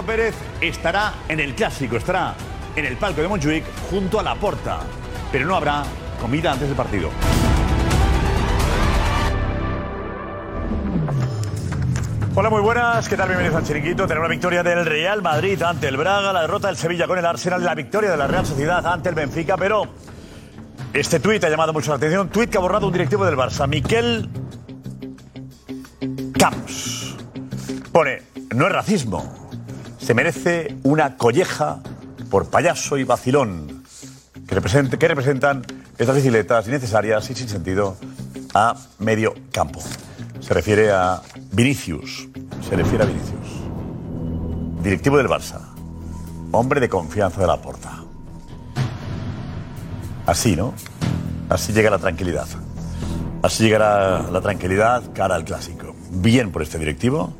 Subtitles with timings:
[0.00, 2.34] Pérez estará en el clásico, estará
[2.74, 4.78] en el palco de Montjuic junto a la porta,
[5.30, 5.82] pero no habrá
[6.18, 7.10] comida antes del partido.
[12.34, 13.06] Hola, muy buenas.
[13.06, 13.28] ¿Qué tal?
[13.28, 14.06] Bienvenidos al Chiringuito.
[14.06, 17.26] Tenemos la victoria del Real Madrid ante el Braga, la derrota del Sevilla con el
[17.26, 19.82] Arsenal, la victoria de la Real Sociedad ante el Benfica, pero
[20.94, 22.30] este tuit ha llamado mucho la atención.
[22.30, 24.30] Tuit que ha borrado un directivo del Barça, Miquel
[26.38, 27.16] Camps.
[27.92, 28.22] Pone,
[28.54, 29.41] no es racismo.
[30.02, 31.78] Se merece una colleja
[32.28, 33.84] por payaso y vacilón
[34.48, 34.54] que,
[35.08, 35.64] representan
[35.96, 37.96] estas bicicletas innecesarias y sin sentido
[38.52, 39.80] a medio campo.
[40.40, 42.28] Se refiere a Vinicius.
[42.68, 44.82] Se refiere a Vinicius.
[44.82, 45.60] Directivo del Barça.
[46.50, 48.02] Hombre de confianza de la porta.
[50.26, 50.74] Así, ¿no?
[51.48, 52.48] Así llega la tranquilidad.
[53.42, 55.94] Así llegará la tranquilidad cara al clásico.
[56.10, 57.32] Bien por este directivo,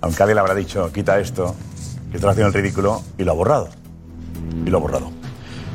[0.00, 1.54] aunque alguien le habrá dicho, quita esto,
[2.10, 3.68] que estás haciendo el ridículo, y lo ha borrado.
[4.66, 5.10] Y lo ha borrado.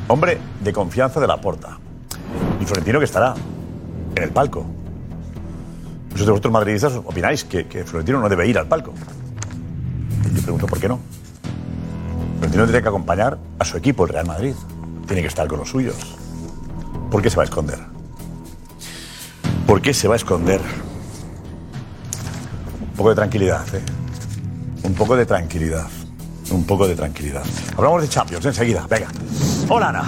[0.08, 1.78] Hombre de confianza de la porta.
[2.60, 3.34] Y Florentino que estará
[4.14, 4.64] en el palco.
[6.10, 8.92] Muchos de vosotros madridistas opináis que, que Florentino no debe ir al palco.
[10.34, 11.00] Yo pregunto por qué no.
[12.38, 14.54] Florentino tiene que acompañar a su equipo, el Real Madrid.
[15.06, 16.16] Tiene que estar con los suyos.
[17.10, 17.78] ¿Por qué se va a esconder?
[19.66, 20.60] ¿Por qué se va a esconder?
[22.80, 23.82] Un poco de tranquilidad, ¿eh?
[24.82, 25.86] Un poco de tranquilidad.
[26.50, 27.42] Un poco de tranquilidad.
[27.76, 28.86] Hablamos de Champions enseguida.
[28.88, 29.08] Venga.
[29.68, 30.04] Hola, Ana.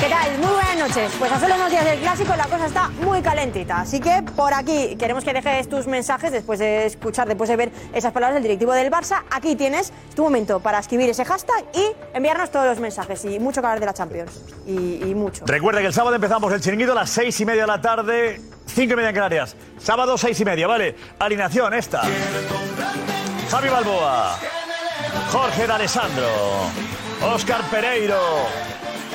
[0.00, 0.38] ¿Qué tal?
[0.38, 1.12] Muy buenas noches.
[1.18, 3.80] Pues a solo unos días del clásico la cosa está muy calentita.
[3.80, 7.72] Así que por aquí queremos que dejes tus mensajes después de escuchar, después de ver
[7.92, 9.22] esas palabras del directivo del Barça.
[9.30, 13.24] Aquí tienes tu momento para escribir ese hashtag y enviarnos todos los mensajes.
[13.24, 14.42] Y mucho que hablar de la Champions.
[14.66, 15.44] Y, y mucho.
[15.46, 18.40] Recuerda que el sábado empezamos el chiringuito a las seis y media de la tarde,
[18.66, 19.56] cinco y media en Canarias.
[19.78, 20.96] Sábado, seis y media, ¿vale?
[21.18, 22.02] Alineación esta.
[23.50, 24.38] Javi Balboa,
[25.30, 26.28] Jorge D'Alessandro,
[27.22, 28.20] Óscar Pereiro,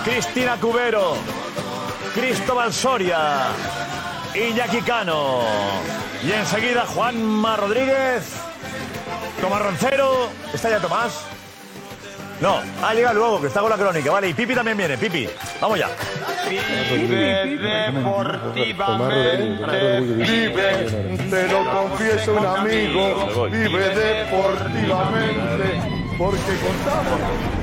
[0.04, 1.16] Cristina Cubero,
[2.14, 3.50] Cristóbal Soria,
[4.34, 5.42] Iñaki Cano.
[6.24, 8.34] Y enseguida Juanma Rodríguez,
[9.42, 10.30] Tomás Roncero.
[10.54, 11.26] ¿Está ya Tomás?
[12.42, 14.28] No, ha llegado luego, que está con la crónica, vale.
[14.30, 15.30] Y Pipi también viene, Pipi.
[15.62, 15.90] Vamos ya.
[16.50, 17.46] Vive
[17.92, 25.82] deportivamente, vive, te lo confieso un amigo, vive deportivamente,
[26.18, 27.61] porque contamos.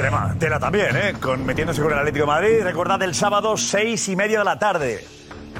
[0.00, 1.14] El tema, tela también, ¿eh?
[1.20, 2.62] Con, metiéndose con el Atlético de Madrid.
[2.62, 5.04] Recordad el sábado, seis y media de la tarde.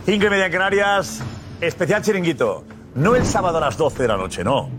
[0.06, 1.20] Cinco y media en Canarias,
[1.60, 2.64] especial chiringuito.
[2.94, 4.70] No el sábado a las 12 de la noche, no.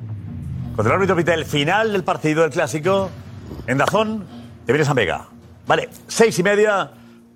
[0.75, 3.11] Cuando el árbitro pita el final del partido del clásico,
[3.67, 4.25] en Dazón,
[4.65, 5.27] te vienes a Vega.
[5.67, 6.91] Vale, seis y media,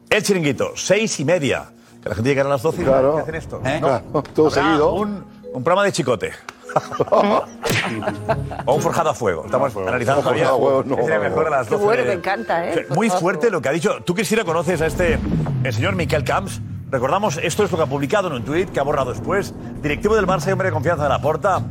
[0.10, 0.72] el chiringuito.
[0.76, 1.66] Seis y media.
[2.02, 3.16] Que la gente llega a las 12 y Claro.
[3.18, 3.62] ¿qué hacen esto?
[3.64, 3.80] ¿Eh?
[3.80, 3.88] No.
[3.88, 4.94] Claro, todo Habrá seguido.
[4.94, 6.32] Un, un programa de chicote.
[8.66, 9.46] o un forjado a fuego.
[9.46, 10.46] Estamos analizando No, todavía.
[10.48, 10.96] forjado a fuego, no.
[10.96, 12.88] qué sería mejor a las 12 bueno, de- me encanta, ¿eh?
[12.96, 14.02] Muy fuerte lo que ha dicho.
[14.04, 15.18] Tú, Cristina, conoces a este
[15.64, 16.62] el señor Miquel Camps.
[16.92, 19.54] Recordamos, esto es lo que ha publicado en un tuit que ha borrado después.
[19.82, 21.62] Directivo del Barça y hombre de confianza de la Porta,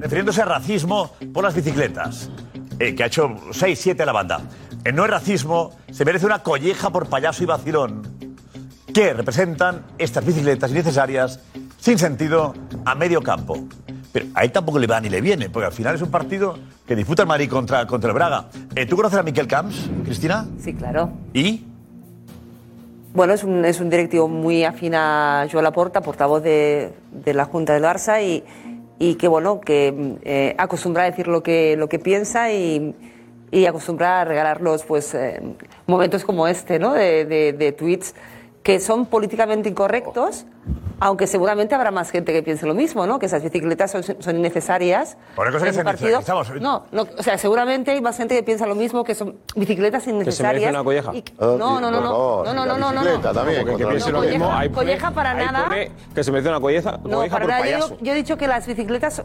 [0.00, 2.30] refiriéndose a racismo por las bicicletas,
[2.78, 4.40] eh, que ha hecho 6, 7 a la banda.
[4.84, 8.02] Eh, no es racismo, se merece una colleja por payaso y vacilón
[8.92, 11.40] que representan estas bicicletas innecesarias,
[11.78, 12.54] sin sentido,
[12.84, 13.58] a medio campo.
[14.16, 16.56] Pero a él tampoco le va ni le viene, porque al final es un partido
[16.86, 18.46] que disputa el Madrid contra, contra el Braga.
[18.74, 20.46] Eh, ¿Tú conoces a Miquel Camps, Cristina?
[20.58, 21.10] Sí, claro.
[21.34, 21.66] ¿Y?
[23.12, 27.44] Bueno, es un, es un directivo muy afín a Joan Laporta, portavoz de, de la
[27.44, 28.42] Junta del Barça y,
[28.98, 32.94] y que, bueno, que eh, acostumbra a decir lo que, lo que piensa y,
[33.50, 35.42] y acostumbra a regalarlos, pues, eh,
[35.86, 36.94] momentos como este, ¿no?
[36.94, 38.14] De, de, de tweets
[38.66, 40.44] que son políticamente incorrectos,
[40.98, 43.20] aunque seguramente habrá más gente que piense lo mismo, ¿no?
[43.20, 45.16] Que esas bicicletas son, son innecesarias.
[45.36, 46.18] Por cosa que se partido.
[46.18, 49.36] estamos- No, no, o sea, seguramente hay más gente que piensa lo mismo, que son
[49.54, 50.68] bicicletas innecesarias.
[50.70, 51.14] una colleja.
[51.14, 53.60] y que- Ah, no, no, no, no, no, no, y no, no, no, bicicleta también,
[53.60, 54.52] Porque contra piense lo colleja- mismo.
[54.52, 55.68] Ahí colleja para ahí nada.
[56.12, 57.78] que se menciona colleja, No, colleja para por nada.
[57.78, 59.22] Yo, yo he dicho que las bicicletas.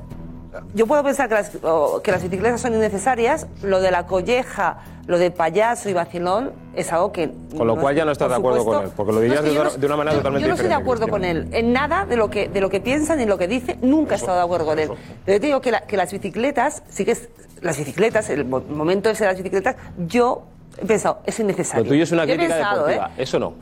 [0.73, 3.47] Yo puedo pensar que las, o que las bicicletas son innecesarias.
[3.63, 4.77] Lo de la colleja,
[5.07, 7.31] lo de payaso y vacilón es algo que.
[7.57, 9.43] Con lo cual ya no estás de acuerdo supuesto- con él, porque lo dirías es
[9.43, 11.07] que de yo otra- de una manera yo- totalmente Yo no estoy de diferente, acuerdo
[11.07, 11.47] con él.
[11.51, 14.17] En nada de lo que, de lo que piensa ni lo que dice, nunca he
[14.17, 14.89] estado de acuerdo con él.
[15.25, 17.29] Pero yo te digo que, la- que las bicicletas, sí que es,
[17.61, 19.75] las bicicletas, el mo- momento ese de las bicicletas,
[20.07, 20.43] yo
[20.77, 21.83] he pensado, es innecesario.
[21.83, 23.07] Lo tuyo es una Yo crítica pensado, deportiva.
[23.17, 23.23] ¿eh?
[23.23, 23.53] Eso no.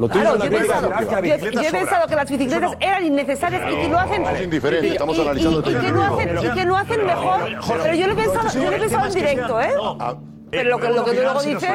[0.00, 2.76] Lo Claro, yo he pensado, que las bicicletas no.
[2.80, 4.24] eran innecesarias y que lo hacen.
[4.24, 6.76] Es indiferente, y- estamos y- analizando y- el y que lo hacen, y que lo
[6.76, 7.40] hacen mejor.
[7.82, 9.70] Pero yo lo he pensado, yo lo he pensado en directo, ¿eh?
[10.50, 11.70] Ah, Pero lo que, lo que tú luego dices.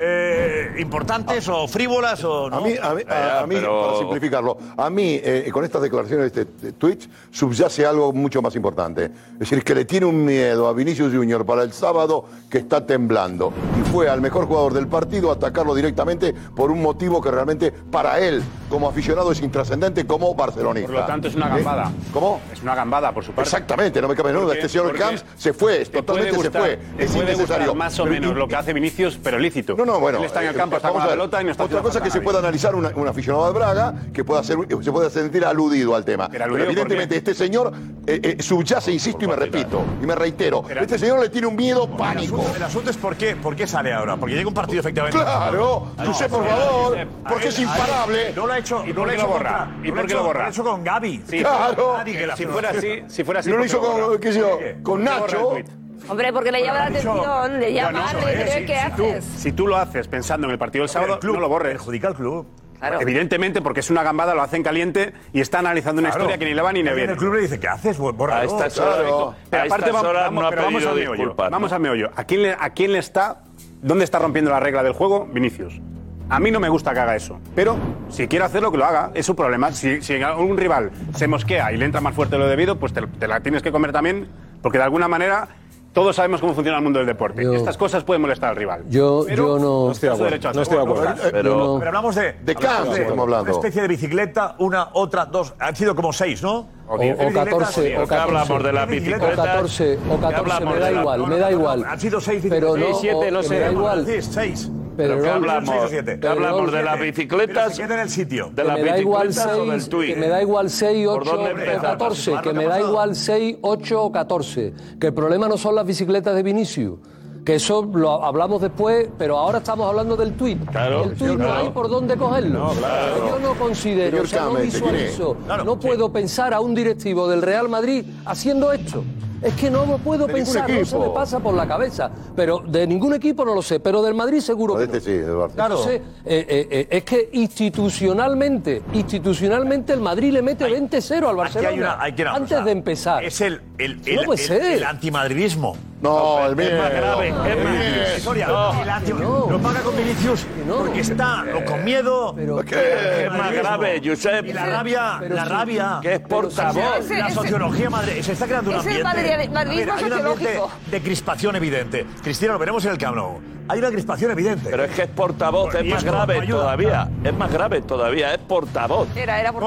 [0.00, 2.56] eh, importantes o frívolas o no.
[2.58, 6.32] A mí, a mí, a- a mí, para simplificarlo, a mí, eh, con estas declaraciones
[6.32, 9.06] de este Twitch, subyace algo mucho más importante.
[9.34, 12.84] Es decir, que le tiene un miedo a Vinicius Junior para el sábado que está
[12.84, 13.52] temblando.
[13.80, 17.72] Y fue al mejor jugador del partido a atacarlo directamente por un motivo que realmente
[17.72, 20.88] para él, como aficionado, es intrascendente como barcelonista.
[20.92, 21.50] Por lo tanto, es una ¿Eh?
[21.56, 21.90] gambada.
[22.12, 22.40] ¿Cómo?
[22.52, 23.48] Es una gambada, por su parte.
[23.48, 24.42] Exactamente, no me cabe duda.
[24.44, 26.76] Porque- Este señor porque Camps se fue, te totalmente se fue.
[26.96, 27.74] te Es puede innecesario.
[27.94, 29.74] Más o menos lo que hace Vinicius, pero lícito.
[29.76, 30.18] No, no, bueno.
[30.18, 32.02] Él está en el eh, campo, está con la pelota y no está Otra cosa
[32.02, 35.44] que se puede analizar una- un aficionado de Braga, que pueda ser, se puede sentir
[35.44, 36.28] aludido al tema.
[36.28, 37.72] Pero Pero, aludido, ¿por evidentemente este señor
[38.06, 41.56] eh, eh, subyace, insisto y me repito, y me reitero, este señor le tiene un
[41.56, 42.44] miedo pánico.
[42.54, 44.16] el asunto es por qué, por qué sale ahora.
[44.16, 45.18] Porque llega un partido efectivamente.
[45.18, 48.32] Claro, Josep, no, por favor, Josep, porque es a ver, imparable.
[48.36, 48.84] No lo ha hecho.
[48.84, 49.58] ¿Y no por lo ha qué hecho lo borra?
[49.58, 50.40] contra- ¿Y no por ha qué hecho- lo borra?
[50.40, 51.22] Lo ha hecho con Gaby.
[51.28, 51.94] Sí, Claro.
[51.98, 53.48] Nadie que la- Si fuera así, si fuera así.
[53.50, 54.06] No lo ¿por qué hizo borra?
[54.06, 55.56] con, qué sé yo, con ¿Por qué borra Nacho.
[55.56, 55.83] el tuit?
[56.08, 59.24] Hombre, porque le llama la atención, le llama, le dice, si- ¿qué si tú- haces?
[59.24, 61.72] Si tú lo haces pensando en el partido del sábado, El club no lo borres.
[61.72, 62.46] Perjudica al club.
[62.78, 63.00] Claro.
[63.00, 66.24] Evidentemente, porque es una gambada, lo hacen caliente y está analizando una Claro.
[66.24, 67.08] historia que ni le va ni le viene.
[67.08, 67.96] del club le dice, ¿qué haces?
[67.96, 68.92] Pues, A estas claro.
[69.28, 71.34] horas, Pero a aparte, estas vamos, horas vamos- no ha pero vamos al meollo.
[71.34, 72.10] Vamos al meollo.
[72.14, 73.38] ¿A quién, le, ¿A quién le está.
[73.80, 75.26] ¿Dónde está rompiendo la regla del juego?
[75.32, 75.80] Vinicius.
[76.28, 77.38] A mí no me gusta que haga eso.
[77.54, 77.76] Pero
[78.10, 79.10] si quiere hacerlo, que lo haga.
[79.14, 79.72] Es su problema.
[79.72, 82.92] Si, si un rival se mosquea y le entra más fuerte de lo debido, pues
[82.92, 84.28] te, te la tienes que comer también.
[84.62, 85.48] Porque de alguna manera.
[85.94, 87.42] Todos sabemos cómo funciona el mundo del deporte.
[87.44, 88.82] Yo- Estas cosas pueden molestar al rival.
[88.88, 89.86] Yo, Pero yo no.
[89.86, 90.52] No estoy de acuerdo.
[90.52, 91.14] No estoy de acuerdo.
[91.30, 92.32] Pero no- Pero hablamos de.
[92.42, 93.42] De hablamos estamos hablando.
[93.44, 95.54] Una especie de bicicleta, una, otra, dos.
[95.60, 96.68] Han sido como seis, ¿no?
[96.88, 97.78] O, o 14, bicicletas.
[97.78, 98.14] o ¿Qué 14.
[98.16, 99.22] hablamos de las ¿Qué bicicletas?
[99.22, 99.54] O bicicletas?
[99.54, 101.60] 14, o ¿Qué 14, hablamos me da la- igual, No, me no, da no, no,
[101.60, 101.84] igual.
[101.88, 102.90] Han sido seis Pero bicicletas.
[102.94, 103.54] no, siete, o- no que sé.
[103.54, 104.06] me da igual.
[104.06, 104.70] Sí, seis.
[104.96, 105.90] Pero ¿Pero qué no- hablamos?
[105.90, 107.78] ¿Qué hablamos Pero de no- las Que bicicletas?
[107.78, 108.50] en el sitio.
[108.50, 110.14] ¿De que las me da igual bicicletas o del 6, tuit?
[110.14, 111.82] que me da igual 6, ¿Por 8 dónde o empezamos?
[111.82, 114.72] 14, que ¿Qué me da igual 6, 8 o 14.
[115.00, 116.98] Que el problema no son las bicicletas de Vinicius.
[117.44, 120.64] Que eso lo hablamos después, pero ahora estamos hablando del tuit.
[120.70, 121.54] Claro, el tuit sí, no claro.
[121.60, 122.72] hay por dónde cogerlo.
[122.74, 125.78] Yo no considero, o sea, no visualizo, Claro, no sí.
[125.86, 129.04] puedo pensar a un directivo del Real Madrid haciendo esto.
[129.44, 132.10] Es que no lo puedo pensar, no se me pasa por la cabeza.
[132.34, 135.46] Pero de ningún equipo no lo sé, pero del Madrid seguro que este no.
[135.48, 135.54] sí.
[135.54, 135.76] Claro.
[135.76, 141.68] Entonces, eh, eh, eh, es que institucionalmente, institucionalmente el Madrid le mete 20-0 al Barcelona
[141.68, 143.22] hay una, hay que una antes de empezar.
[143.22, 144.62] Es el, el, No el, puede el- ser.
[144.62, 145.76] el antimadridismo.
[146.00, 146.82] No, el miedo.
[146.82, 148.16] más grave, es más- miedo.
[148.18, 148.46] Historia.
[148.82, 149.46] El anti- no.
[149.50, 150.76] Lo paga con Vinicius no.
[150.76, 152.34] porque está o con miedo.
[152.36, 154.44] Pero- Es más grave, Josep.
[154.46, 155.98] Y la rabia, Pero la rabia.
[156.02, 156.98] Que es portavoz.
[157.00, 159.48] Ese- la sociología madre, se está creando un es el ambiente.
[159.48, 160.70] madri- madridismo A ver, hay un ambiente sociológico.
[160.90, 162.06] de crispación evidente.
[162.22, 163.40] Cristina, lo veremos en el Camp Nou.
[163.66, 164.68] Hay una crispación evidente.
[164.70, 166.58] Pero es que es portavoz, es más no grave ayuda.
[166.60, 167.08] todavía.
[167.24, 169.08] Es más grave todavía, es portavoz.
[169.16, 169.62] Era, era por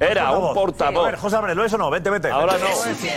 [0.00, 1.14] Era un A ver, portavoz.
[1.16, 1.90] José Álvarez, ¿lo es o no?
[1.90, 2.30] Vente, vente.
[2.30, 2.66] Ahora no.
[2.94, 3.08] Sí.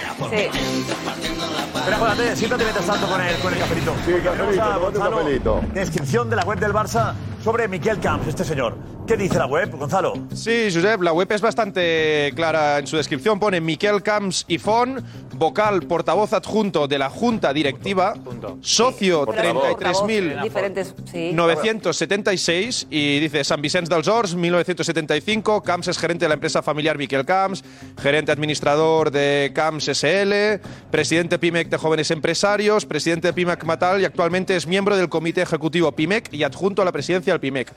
[1.75, 3.93] Espera, Jódate, siéntate mientras tanto con el, con el cafelito.
[4.05, 5.61] Sí, cafelito.
[5.73, 8.75] Descripción de la web del Barça sobre Miquel Camps, este señor.
[9.11, 10.13] ¿Qué dice la web, Gonzalo?
[10.33, 13.41] Sí, Josep, la web es bastante clara en su descripción.
[13.41, 15.03] Pone Miquel Camps y Fon,
[15.33, 18.13] vocal portavoz adjunto de la Junta Directiva,
[18.61, 21.31] socio 33.976 sí.
[21.33, 25.61] 976 y dice San Vicente dels Horts, 1975.
[25.61, 27.65] Camps es gerente de la empresa familiar Miquel Camps,
[28.01, 34.05] gerente administrador de Camps SL, presidente PIMEC de Jóvenes Empresarios, presidente de PIMEC Matal y
[34.05, 37.73] actualmente es miembro del comité ejecutivo PIMEC y adjunto a la presidencia del PIMEC.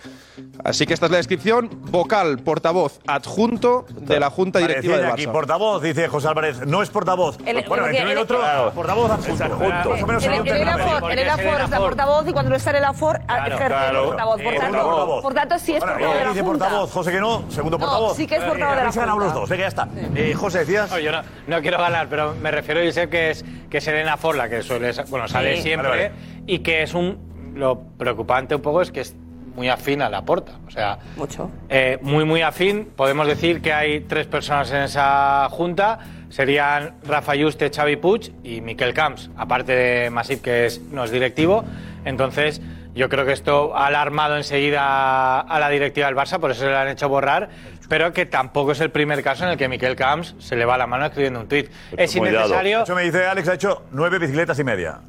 [0.62, 1.70] Así que esta es la descripción.
[1.90, 5.32] Vocal, portavoz, adjunto de la Junta Directiva del Parecía aquí, Barça.
[5.32, 6.66] portavoz, dice José Álvarez.
[6.66, 7.38] No es portavoz.
[7.46, 8.72] El- bueno, porque entre uno y el- otro, Claro.
[8.72, 9.58] portavoz adjunto.
[9.90, 11.78] Más o menos El, en el, el es el es la ELAFOR.
[11.80, 14.42] portavoz y cuando no está el ELAFOR Claro, ejerce el portavoz.
[14.42, 15.22] Por tanto, portavoz.
[15.22, 16.64] por tanto, sí es portavoz de eh, la dice Junta.
[16.66, 18.16] portavoz, José que no, segundo No, portavoz.
[18.16, 19.34] sí que es Eh, portavoz de la aquí se han ganado Junta.
[19.34, 19.88] los dos, venga, ya está.
[20.14, 20.90] Eh, José, decías.
[20.90, 23.88] No, yo no, no quiero ganar, pero me refiero a Josep que es que es
[23.88, 25.62] Elena Forla, que suele, bueno, sale Sí.
[25.62, 26.12] siempre Vale,
[26.46, 29.14] y que es un lo preocupante un poco es que es
[29.54, 30.52] muy afín a la porta.
[30.66, 31.50] O sea, Mucho.
[31.68, 32.86] eh, muy, muy afín.
[32.96, 35.98] Podemos decir que hay tres personas en esa junta.
[36.30, 41.10] Serían Rafa Yuste, Xavi Puig y Miquel Camps, aparte de Masip, que es, no es
[41.12, 41.64] directivo.
[42.04, 42.60] Entonces,
[42.94, 46.66] yo creo que esto ha alarmado enseguida a la directiva del Barça, por eso se
[46.66, 47.50] le han hecho borrar,
[47.88, 50.76] pero que tampoco es el primer caso en el que Miquel Camps se le va
[50.76, 51.70] la mano escribiendo un tuit.
[51.96, 52.82] Es innecesario...
[52.82, 55.00] Eso me dice Alex, ha hecho nueve bicicletas y media.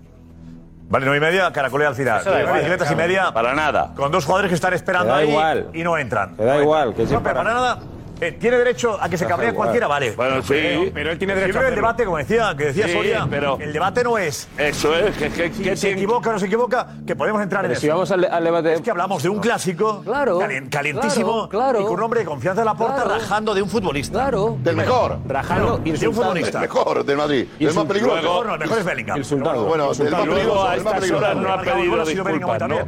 [0.87, 2.21] Vale, nueve y media, caracolea al final.
[2.21, 3.31] Eso da Nueve igual, bicicletas y media.
[3.33, 3.91] Para nada.
[3.95, 5.67] Con dos jugadores que están esperando ahí igual.
[5.73, 6.35] y no entran.
[6.37, 7.07] Me da No igual, entran.
[7.07, 7.79] que No, pero para nada.
[8.21, 10.11] Eh, tiene derecho a que se Da cabree cualquiera, vale.
[10.11, 10.91] Bueno, sí.
[10.93, 11.75] Pero él tiene derecho creo a que el hacerlo.
[11.75, 15.29] debate, como decía, que decía Sí, Soria, pero- el debate no es Eso es, que,
[15.29, 17.79] que, si que se tiene- equivoca o no se equivoca, que podemos entrar Pero en
[17.79, 17.95] si eso.
[17.95, 18.73] vamos al, al debate.
[18.73, 21.81] Es que hablamos de un clásico Claro, calen- calientísimo claro, claro.
[21.81, 23.19] y con un hombre de confianza en la puerta Claro.
[23.19, 24.13] rajando de un futbolista.
[24.19, 24.57] Claro.
[24.63, 25.17] Del mejor.
[25.27, 26.21] Rajando, de un insultando.
[26.21, 26.57] futbolista.
[26.59, 27.45] El mejor del Madrid.
[27.59, 28.15] El más peligroso.
[28.17, 29.17] El mejor no, el mejor es Bellingham.
[29.17, 29.63] Insultando.
[29.65, 30.61] Bueno, del más luego peligroso.
[30.63, 31.17] a más estas peligroso.
[31.25, 32.01] horas no ha pedido.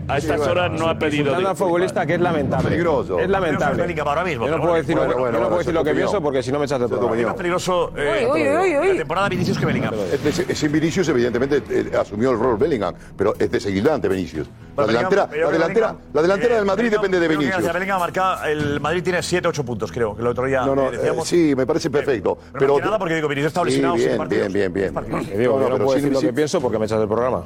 [0.07, 1.57] A estas horas no ha pedido Insultando al disculpas.
[1.57, 2.69] futbolista que es lamentable.
[2.69, 3.19] Peligroso.
[3.19, 3.81] Es lamentable.
[3.81, 5.73] Bellingham ahora mismo, Yo no pero puedo bueno, decir, bueno, yo bueno, no puedo decir
[5.73, 7.21] lo que pienso porque si no me echas del Esa es tu programa.
[7.21, 8.87] Es más peligroso eh, Uy, uy, uy, uy.
[8.89, 9.93] la temporada Vinicius que Bellingham.
[10.11, 14.47] Es, es, es Vinicius, evidentemente, eh, asumió el rol Bellingham, pero es desequilibrante Vinicius.
[14.77, 17.73] La delantera, yo la delantera, la delantera eh, del Madrid depende de Vinicius.
[17.73, 20.87] Bellingham marca, el Madrid tiene 7 8 puntos, creo, que el otro día No, no,
[20.89, 21.31] eh, decíamos.
[21.31, 22.37] eh, sí, me parece perfecto.
[22.57, 24.93] Pero, nada porque digo, Vinicius está lesionado bien, bien, bien,
[25.37, 27.43] digo, yo no puedo decir lo que pienso porque me echas del programa.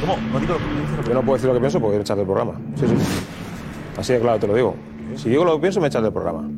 [0.00, 0.16] ¿Cómo?
[0.32, 1.08] No digo lo que dices.
[1.08, 2.52] Yo no puedo decir lo que pienso porque me echas del programa.
[2.76, 2.94] Sí, sí.
[3.96, 4.74] Así de claro te lo digo.
[5.16, 6.48] Si digo lo que pienso, me echas del programa.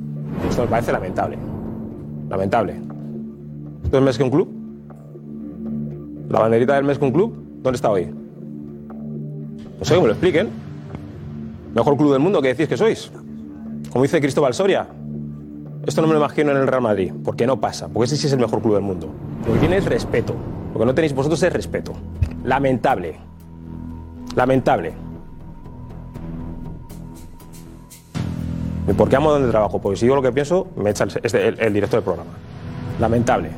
[0.48, 1.38] Esto me parece lamentable.
[2.28, 2.74] Lamentable.
[3.84, 4.48] ¿Esto es mes que un club?
[6.28, 7.34] ¿La banderita del mes que un club?
[7.62, 8.06] ¿Dónde está hoy?
[9.78, 10.48] No sé, me lo expliquen.
[11.74, 13.12] Mejor club del mundo que decís que sois.
[13.90, 14.86] Como dice Cristóbal Soria.
[15.86, 18.26] Esto no me lo imagino en el Real Madrid, porque no pasa, porque ese sí
[18.26, 19.08] es el mejor club del mundo.
[19.46, 20.34] Lo que tiene es respeto.
[20.72, 21.92] Lo que no tenéis vosotros es respeto.
[22.44, 23.16] Lamentable.
[24.34, 25.05] Lamentable.
[28.94, 29.80] Por qué amo donde trabajo?
[29.80, 32.30] Porque si digo lo que pienso, me echa el, este- el- el director del programa.
[33.00, 33.50] Lamentable.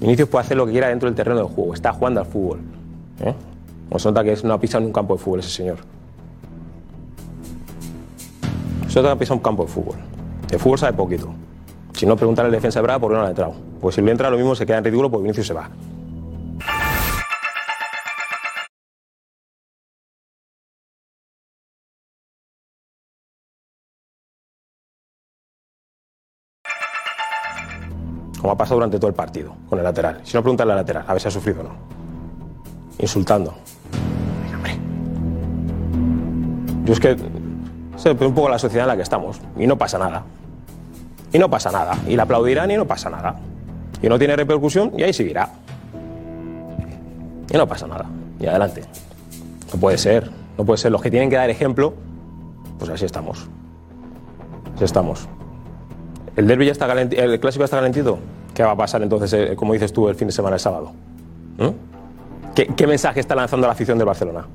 [0.00, 1.74] Vinicius puede hacer lo que quiera dentro del terreno del juego.
[1.74, 2.60] Está jugando al fútbol.
[3.20, 3.34] ¿eh?
[4.04, 5.76] Nota que es- ha pisado en un campo de fútbol ese señor.
[8.92, 9.96] Que ha pisado un campo de fútbol.
[10.48, 11.28] De fútbol sabe poquito.
[11.94, 13.54] Si no, preguntarle al defensa de Braga por qué no le ha entrado.
[13.80, 15.68] Pues si le entra, lo mismo se queda en ridículo porque Vinicius se va.
[28.44, 30.20] Como ha pasado durante todo el partido con el lateral.
[30.22, 31.70] Si no, preguntarle al lateral, a ver si ha sufrido o no.
[32.98, 33.54] Insultando.
[36.84, 37.16] Yo es que
[37.96, 40.24] sé un poco la sociedad en la que estamos y no pasa nada.
[41.32, 41.96] Y no pasa nada.
[42.06, 43.36] Y la aplaudirán y no pasa nada.
[44.02, 45.48] Y no tiene repercusión y ahí seguirá.
[47.50, 48.04] Y no pasa nada.
[48.38, 48.82] Y adelante.
[49.72, 50.30] No puede ser.
[50.58, 50.92] No puede ser.
[50.92, 51.94] Los que tienen que dar ejemplo,
[52.78, 53.48] pues así estamos.
[54.74, 55.26] Así estamos.
[56.36, 58.18] ¿El derby ya está calenti- el clásico ya está calentito?
[58.54, 60.92] ¿Qué va a pasar entonces, eh, como dices tú, el fin de semana, el sábado?
[62.54, 64.46] ¿Qué, qué mensaje está lanzando la afición del Barcelona?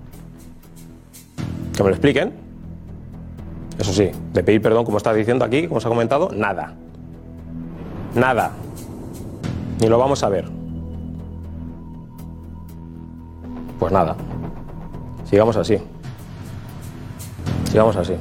[1.76, 2.34] Que me lo expliquen.
[3.78, 6.74] Eso sí, de pedir perdón, como está diciendo aquí, como se ha comentado, nada.
[8.16, 8.52] Nada.
[9.80, 10.46] Ni lo vamos a ver.
[13.80, 14.16] Pues nada.
[15.26, 15.78] Sigamos así.
[17.70, 18.16] Sigamos así.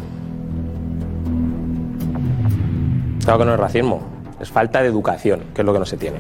[3.25, 4.01] Claro que no es racismo,
[4.41, 6.19] es falta de educación, que es lo que no se tiene.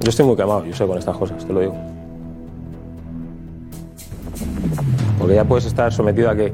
[0.00, 1.74] Yo estoy muy quemado, yo sé, con estas cosas, te lo digo.
[5.18, 6.52] Porque ya puedes estar sometido a que,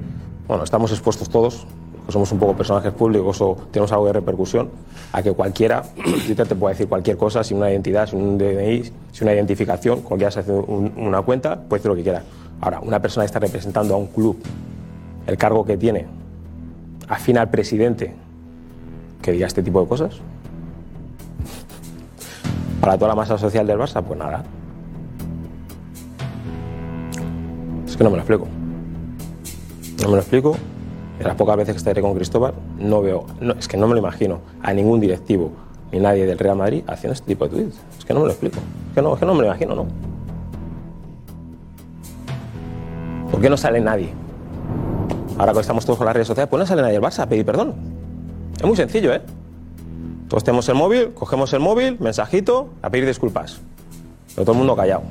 [0.49, 1.67] bueno, estamos expuestos todos,
[2.07, 4.71] que somos un poco personajes públicos o tenemos algo de repercusión,
[5.13, 5.83] a que cualquiera,
[6.27, 8.83] Twitter te puede decir cualquier cosa, sin una identidad, sin un DNI,
[9.13, 12.23] sin una identificación, cualquiera se hace un- una cuenta, puede decir lo que quiera.
[12.61, 14.37] Ahora, una persona que está representando a un club,
[15.27, 16.07] el cargo que tiene,
[17.09, 18.15] afín al presidente,
[19.23, 20.21] que diga este tipo de cosas.
[22.81, 24.45] Para toda la masa social del Barça, pues nada.
[27.87, 28.47] Es que no me lo explico.
[30.03, 30.57] No me lo explico.
[31.19, 33.27] De las pocas veces que estaré con Cristóbal, no veo,
[33.59, 35.51] es que no me lo imagino a ningún directivo
[35.91, 37.81] ni nadie del Real Madrid haciendo este tipo de tweets.
[37.99, 38.59] Es que no me lo explico.
[38.89, 39.87] Es que no, es que no me lo imagino, no.
[43.31, 44.11] ¿Por qué no sale nadie?
[45.39, 47.29] Ahora que estamos todos con las redes sociales, pues no sale nadie del Barça a
[47.29, 47.75] pedir perdón.
[48.57, 49.21] Es muy sencillo, ¿eh?
[50.29, 53.61] Todos tenemos el móvil, cogemos el móvil, mensajito, a pedir disculpas.
[54.35, 55.03] Pero todo el mundo callado.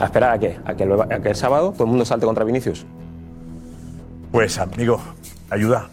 [0.00, 0.58] ¿A esperar a qué?
[0.64, 2.84] ¿A que el, a que el sábado todo el mundo salte contra Vinicius?
[4.32, 5.00] Pues, amigo,
[5.50, 5.88] ayuda.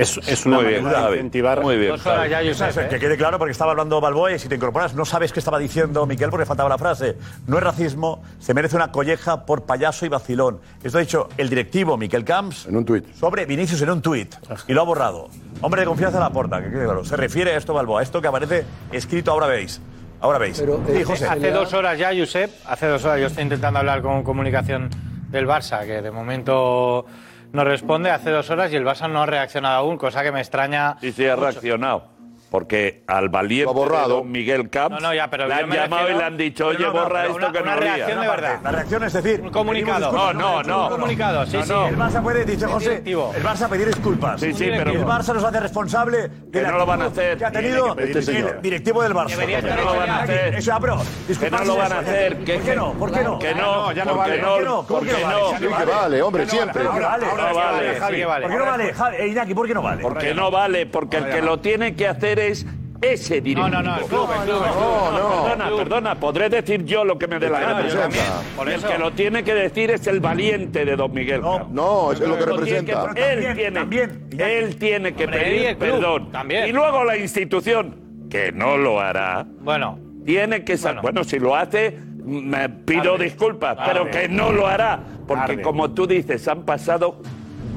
[0.00, 1.60] Es, es una Muy bien, manera de incentivar.
[1.62, 2.30] Muy bien, Dos horas Javi.
[2.30, 2.88] ya, Josep, Sabes, ¿eh?
[2.90, 5.58] Que quede claro, porque estaba hablando Balboa y si te incorporas, no sabes qué estaba
[5.58, 7.16] diciendo Miquel porque faltaba la frase.
[7.46, 10.60] No es racismo, se merece una colleja por payaso y vacilón.
[10.82, 12.66] Esto ha dicho el directivo Miquel Camps.
[12.66, 13.12] En un tuit.
[13.14, 14.34] Sobre Vinicius en un tuit.
[14.68, 15.28] Y lo ha borrado.
[15.60, 17.04] Hombre de confianza en la porta, que quede claro.
[17.04, 19.80] Se refiere a esto, Balboa, a esto que aparece escrito, ahora veis.
[20.22, 20.56] Ahora veis.
[20.56, 21.26] sí, José.
[21.26, 24.88] Hace dos horas ya, Josep, hace dos horas yo estoy intentando hablar con comunicación
[25.30, 27.06] del Barça, que de momento
[27.52, 30.40] no responde, hace dos horas y el Barça no ha reaccionado aún, cosa que me
[30.40, 30.96] extraña.
[31.00, 32.19] Sí, sí, ha reaccionado.
[32.50, 35.76] Porque al valiente de don Miguel Camps No, no, ya, pero le yo han me
[35.76, 37.62] llamado refiero- y le han dicho, Pero oye, no, no, borra pero esto una- que
[37.62, 38.20] una no reacción ría.
[38.20, 38.60] de verdad.
[38.64, 40.12] La reacción es decir, Un comunicado.
[40.12, 40.82] No, no, no.
[40.84, 41.72] Un comunicado, sí, No, sí.
[41.72, 41.86] no.
[41.86, 43.32] El Barça puede, dice José, directivo.
[43.36, 44.40] el Barça pedir disculpas.
[44.40, 47.38] Sí, sí, pero- El Barça nos hace responsable Que no lo van a actitud hacer.
[47.38, 48.62] Que ha tenido que pedir el disculpas.
[48.62, 49.28] directivo del Barça.
[49.30, 50.54] Debería estar Que no lo van a hacer.
[50.54, 52.36] Eso, ah, pero, Que no disculparse lo van a es- hacer.
[52.36, 52.92] ¿Por qué no?
[52.94, 53.38] ¿Por qué no?
[53.38, 54.42] Que no, ya porque vale.
[54.42, 54.82] no, ¿Por qué no?
[54.82, 55.30] ¿Por qué porque no?
[55.30, 55.44] no.
[55.44, 55.58] vale?
[55.60, 56.82] Sí que vale, hombre, no siempre.
[56.82, 57.04] vale.
[57.04, 57.94] Ahora, ahora, No vale.
[58.00, 58.42] Javi, Sí que vale.
[58.46, 58.92] ¿Por qué no vale?
[58.94, 60.02] Javi, eh, Iñaki, ¿por qué no vale?
[60.02, 62.66] Porque no vale, porque el que lo tiene que hacer es
[63.02, 63.68] ese directivo.
[63.68, 64.82] No, no, no, el club, el club, el club.
[64.82, 65.44] No, no.
[65.44, 68.74] Perdona, perdona, podré decir yo lo que me dé la El que gana.
[68.74, 71.40] el que lo tiene que decir es el valiente de Don Miguel.
[71.40, 71.66] No.
[71.70, 73.30] No, eso es lo que Lo tiene que- representa.
[73.32, 76.30] él También, tiene, él tiene que pedir perdón.
[76.30, 76.68] también.
[76.68, 77.96] Y luego la institución,
[78.28, 81.00] que no lo hará, Bueno, tiene que saber.
[81.00, 85.00] Bueno, si lo hace, me pido disculpas, pero que no lo hará.
[85.26, 87.22] Porque como tú dices, han pasado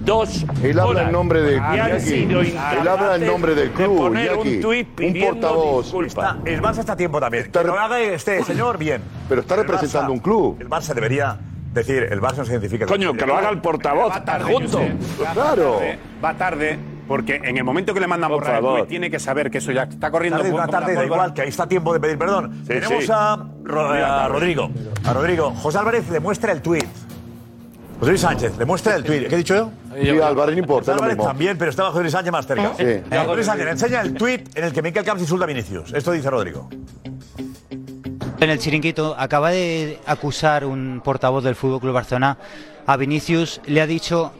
[0.05, 2.57] dos Él habla horas en nombre del sido Él
[2.87, 4.55] habla en nombre del de club, poner Iñaki.
[4.55, 5.93] un tuit Un pidiendo portavoz.
[6.05, 7.45] Está- el Barça está a tiempo también.
[7.45, 9.01] Está que lo haga este señor, bien.
[9.29, 10.57] Pero está representando Barça- un club.
[10.59, 11.37] El Barça debería
[11.73, 12.85] decir, el Barça no se identifica.
[12.85, 14.53] Coño, que lo haga el portavoz Va tarde.
[14.53, 14.93] Josep.
[15.21, 15.73] Va Claro.
[15.77, 18.77] tarde, Va tarde, porque en el momento que le mandan Por borrar el favor.
[18.79, 20.37] tuit, tiene que saber que eso ya está corriendo.
[20.39, 22.59] Tarde, la tarde, da igual, que ahí está tiempo de pedir perdón.
[22.61, 23.11] Sí, Tenemos sí.
[23.13, 24.69] a, Ro- a Rodrigo.
[25.05, 25.51] A Rodrigo.
[25.51, 26.85] José Álvarez le muestra el tuit.
[28.03, 29.29] José Luis Sánchez, le muestra el tuit.
[29.29, 29.71] ¿Qué he dicho yo?
[29.95, 32.73] Sí, Álvarez, no importa, Álvarez también, pero estaba José Luis Sánchez más cerca.
[32.75, 32.83] Sí.
[32.83, 35.93] Eh, José Luis Sánchez, enseña el tuit en el que Miquel Camps insulta a Vinicius.
[35.93, 36.67] Esto dice Rodrigo.
[38.41, 42.37] En el chiringuito acaba de acusar un portavoz del Fútbol Club Barcelona
[42.85, 44.33] a Vinicius, le ha dicho,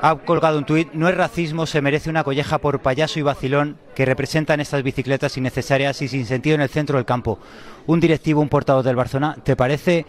[0.00, 3.76] ha colgado un tuit, no es racismo, se merece una colleja por payaso y vacilón
[3.96, 7.40] que representan estas bicicletas innecesarias y sin sentido en el centro del campo.
[7.88, 10.06] Un directivo, un portavoz del Barcelona, ¿te parece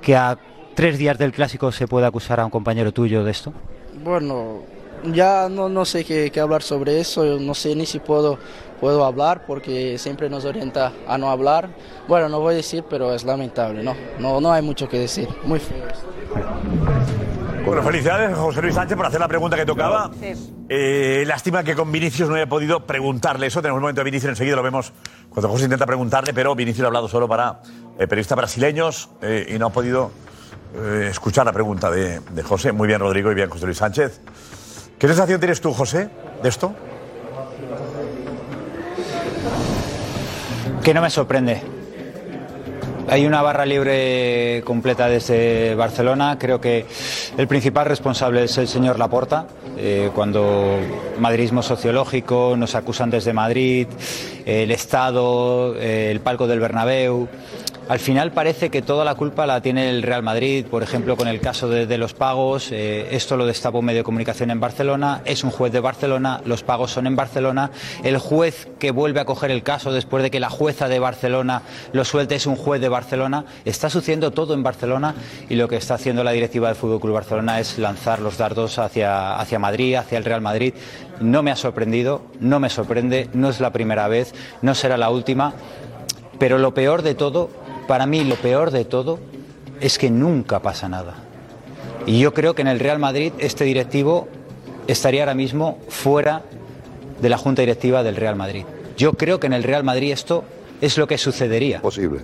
[0.00, 0.38] que a
[0.74, 3.52] tres días del clásico se puede acusar a un compañero tuyo de esto?
[4.02, 4.60] Bueno,
[5.12, 8.38] ya no, no sé qué, qué hablar sobre eso, no sé ni si puedo,
[8.80, 11.70] puedo hablar porque siempre nos orienta a no hablar.
[12.08, 15.28] Bueno, no voy a decir, pero es lamentable, no, no, no hay mucho que decir,
[15.44, 15.84] muy feo.
[17.64, 20.10] Bueno, felicidades, José Luis Sánchez, por hacer la pregunta que tocaba.
[20.68, 23.62] Eh, lástima que con Vinicius no haya podido preguntarle eso.
[23.62, 24.92] Tenemos un momento de Vinicius, enseguida lo vemos
[25.30, 27.60] cuando José intenta preguntarle, pero Vinicius ha hablado solo para
[27.98, 30.10] eh, periodistas brasileños eh, y no ha podido
[30.74, 32.72] eh, escuchar la pregunta de, de José.
[32.72, 34.20] Muy bien, Rodrigo, y bien, José Luis Sánchez.
[34.98, 36.08] ¿Qué sensación tienes tú, José,
[36.42, 36.72] de esto?
[40.82, 41.60] Que no me sorprende.
[43.08, 46.38] Hay una barra libre completa desde Barcelona.
[46.38, 46.86] Creo que
[47.36, 49.46] el principal responsable es el señor Laporta.
[49.76, 50.78] Eh, cuando
[51.18, 53.88] madridismo sociológico, nos acusan desde Madrid,
[54.46, 57.28] el Estado, eh, el palco del Bernabéu.
[57.88, 61.28] Al final parece que toda la culpa la tiene el Real Madrid, por ejemplo, con
[61.28, 62.70] el caso de, los pagos.
[62.72, 65.20] eh, esto lo destapó un medio de comunicación en Barcelona.
[65.24, 67.70] Es un juez de Barcelona, los pagos son en Barcelona.
[68.04, 71.62] El juez que vuelve a coger el caso después de que la jueza de Barcelona
[71.92, 73.44] lo suelte es un juez de Barcelona.
[73.64, 75.14] Está sucediendo todo en Barcelona
[75.50, 78.78] y lo que está haciendo la directiva del Fútbol Club Barcelona es lanzar los dardos
[78.78, 80.72] hacia, hacia Madrid, hacia el Real Madrid.
[81.20, 85.10] No me ha sorprendido, no me sorprende, no es la primera vez, no será la
[85.10, 85.54] última.
[86.38, 87.50] Pero lo peor de todo,
[87.92, 89.18] para mí lo peor de todo,
[89.82, 91.12] es que nunca pasa nada.
[92.06, 94.28] Y yo creo que en el Real Madrid este directivo
[94.86, 96.40] estaría ahora mismo fuera
[97.20, 98.64] de la junta directiva del Real Madrid.
[98.96, 100.42] Yo creo que en el Real Madrid esto
[100.80, 101.82] es lo que sucedería.
[101.82, 102.20] Posible.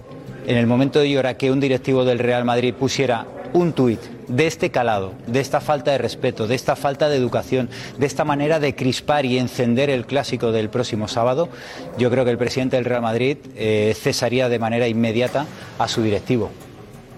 [0.46, 4.46] En el momento de llorar que un directivo del Real Madrid pusiera un tuit de
[4.46, 8.60] este calado, de esta falta de respeto, de esta falta de educación, de esta manera
[8.60, 11.48] de crispar y encender el clásico del próximo sábado,
[11.96, 15.46] yo creo que el presidente del Real Madrid eh, cesaría de manera inmediata
[15.78, 16.50] a su directivo.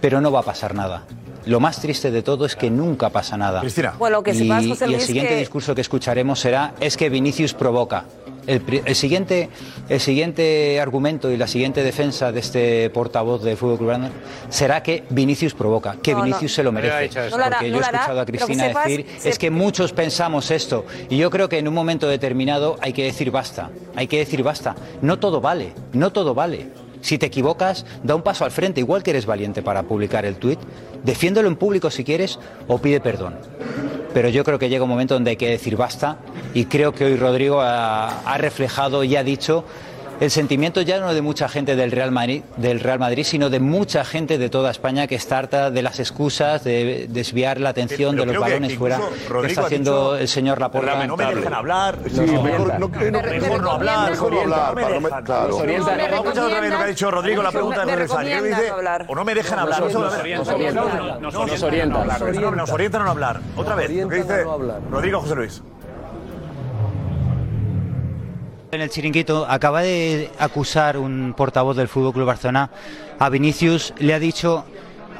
[0.00, 1.04] Pero no va a pasar nada.
[1.46, 3.60] Lo más triste de todo es que nunca pasa nada.
[3.60, 3.94] Cristina.
[3.98, 7.08] Bueno, que y, sepas, José y el siguiente que- discurso que escucharemos será es que
[7.08, 8.04] Vinicius provoca.
[8.50, 9.48] El, siguiente,
[9.88, 14.10] el siguiente argumento y la siguiente defensa de este portavoz de Fútbol Club
[14.48, 16.24] será que Vinicius provoca, que No, no.
[16.24, 17.20] Vinicius se lo merece.
[17.30, 19.28] No lo hará, Porque no yo he hará, escuchado a que Cristina sepas, decir se-
[19.28, 23.04] es que muchos pensamos esto y yo creo que en un momento determinado hay que
[23.04, 24.74] decir basta, hay que decir basta.
[25.02, 26.68] No todo vale, no todo vale.
[27.00, 30.36] Si te equivocas, da un paso al frente, igual que eres valiente para publicar el
[30.36, 30.58] tuit,
[31.04, 33.34] defiéndelo en público si quieres o pide perdón.
[34.12, 36.18] pero yo creo que llega un momento donde hay que decir basta
[36.52, 39.64] y creo que hoy Rodrigo ha, ha reflejado y ha dicho
[40.20, 43.58] el sentimiento ya no de mucha gente del Real Madrid, del Real Madrid, sino de
[43.60, 48.14] mucha gente de toda España que está harta de las excusas, de desviar la atención
[48.16, 51.06] Pero de los que balones fuera que Rodrigo está ha haciendo dicho, el señor Laporta.
[51.06, 51.98] No me dejan hablar.
[52.04, 54.10] Sí, Sí, mejor no- no, mejor no hablar.
[54.10, 55.08] Mejor no hablar, no me-.
[55.08, 58.42] Vamos a escuchar otra vez lo que ha dicho Rodrigo, la pregunta Me de Rosario.
[58.42, 58.68] ¿Qué dice?
[58.68, 59.04] no hablar.
[59.08, 59.80] O no me dejan Nos hablar.
[59.82, 61.22] Nos nos orientan.
[61.22, 61.62] Nos Nos
[62.70, 63.00] orientan.
[63.02, 63.40] a no hablar.
[63.56, 63.88] Otra vez.
[63.88, 64.44] Que dice
[64.90, 65.62] Rodrigo José Luis.
[68.72, 72.70] En el chiringuito acaba de acusar un portavoz del Fútbol Club Barcelona
[73.18, 74.64] a Vinicius, le ha dicho,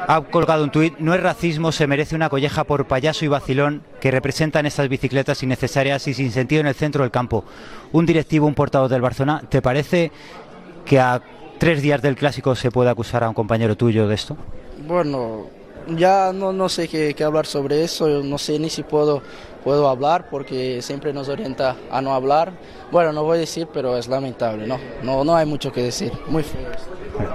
[0.06, 3.82] ha colgado un tuit, no es racismo, se merece una colleja por payaso y vacilón
[4.00, 7.44] que representan estas bicicletas innecesarias y sin sentido en el centro del campo.
[7.90, 10.12] Un directivo, un portavoz del Barcelona, ¿te parece
[10.84, 11.20] que a
[11.58, 14.36] tres días del clásico se puede acusar a un compañero tuyo de esto?
[14.86, 15.48] Bueno,
[15.96, 19.22] ya no, no sé qué, qué hablar sobre eso, no sé ni si puedo,
[19.64, 22.53] puedo hablar porque siempre nos orienta a no hablar.
[22.90, 26.12] Bueno, no voy a decir, pero es lamentable, no, no, no hay mucho que decir,
[26.26, 26.61] muy feo.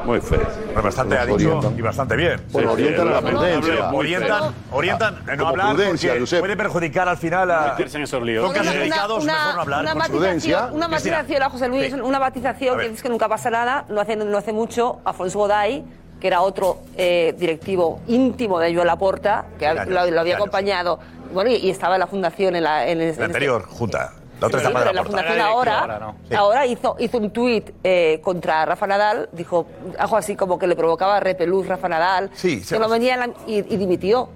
[0.04, 0.41] Muy feo.
[0.84, 2.41] Bastante ha dicho y bastante bien.
[2.52, 3.89] Bueno, orientan a la prudencia.
[3.91, 6.39] Orientan, orientan a no hablar prudencia, porque Josep.
[6.39, 7.72] puede perjudicar al final a...
[7.72, 8.46] Meterse en esos líos.
[8.46, 9.96] Son casos Una- mejor no hablar.
[9.96, 10.70] Una prudencia.
[10.72, 12.00] una a José Luis, Sí.
[12.02, 13.86] una matización que dice que nunca pasa nada.
[13.89, 15.84] No hace, no hace mucho, Afonso Goday,
[16.26, 20.98] que era otro eh, directivo íntimo de Joel Laporta, que años, lo, lo había acompañado,
[21.32, 22.88] bueno, y, y estaba en la fundación en la...
[22.88, 24.12] En, en La anterior junta.
[24.42, 27.70] La otra Sí, etapa de pero la la fundación ahora, ahora, hizo, hizo un tuit
[27.84, 29.68] eh, contra Rafa Nadal, dijo
[30.00, 33.20] algo así como que le provocaba repelús Rafa Nadal, Sí, se- que lo venía en
[33.20, 34.22] la- y, y dimitió.
[34.24, 34.30] O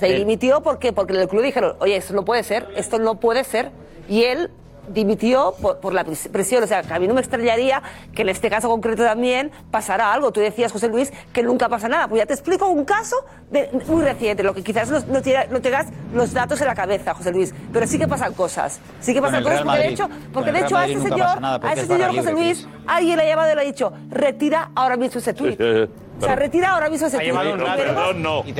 [0.00, 0.18] sea, y Sí.
[0.18, 3.44] dimitió porque, porque en el club dijeron, oye, esto no puede ser, esto no puede
[3.44, 3.70] ser.
[4.08, 4.50] Y él
[4.88, 6.62] dimitió por, por la pres- presión.
[6.62, 7.82] O sea, que a mí no me extrañaría
[8.14, 10.32] que en este caso concreto también pasara algo.
[10.32, 12.08] Tú decías, José Luis, que nunca pasa nada.
[12.08, 13.16] Pues ya te explico un caso
[13.50, 16.74] de- muy reciente, lo que quizás no, no, tiene- no tengas los datos en la
[16.74, 17.54] cabeza, José Luis.
[17.72, 18.80] Pero sí que pasan cosas.
[19.00, 21.86] Sí que pasan cosas porque de hecho, porque de hecho a ese señor, a ese
[21.86, 25.18] señor José libre, Luis, alguien le ha llamado y le ha dicho, retira ahora mismo
[25.20, 25.60] ese tuit.
[26.18, 27.32] O sea, retira ahora mismo ese tuit.
[28.12, 28.42] no.
[28.44, 28.52] Y,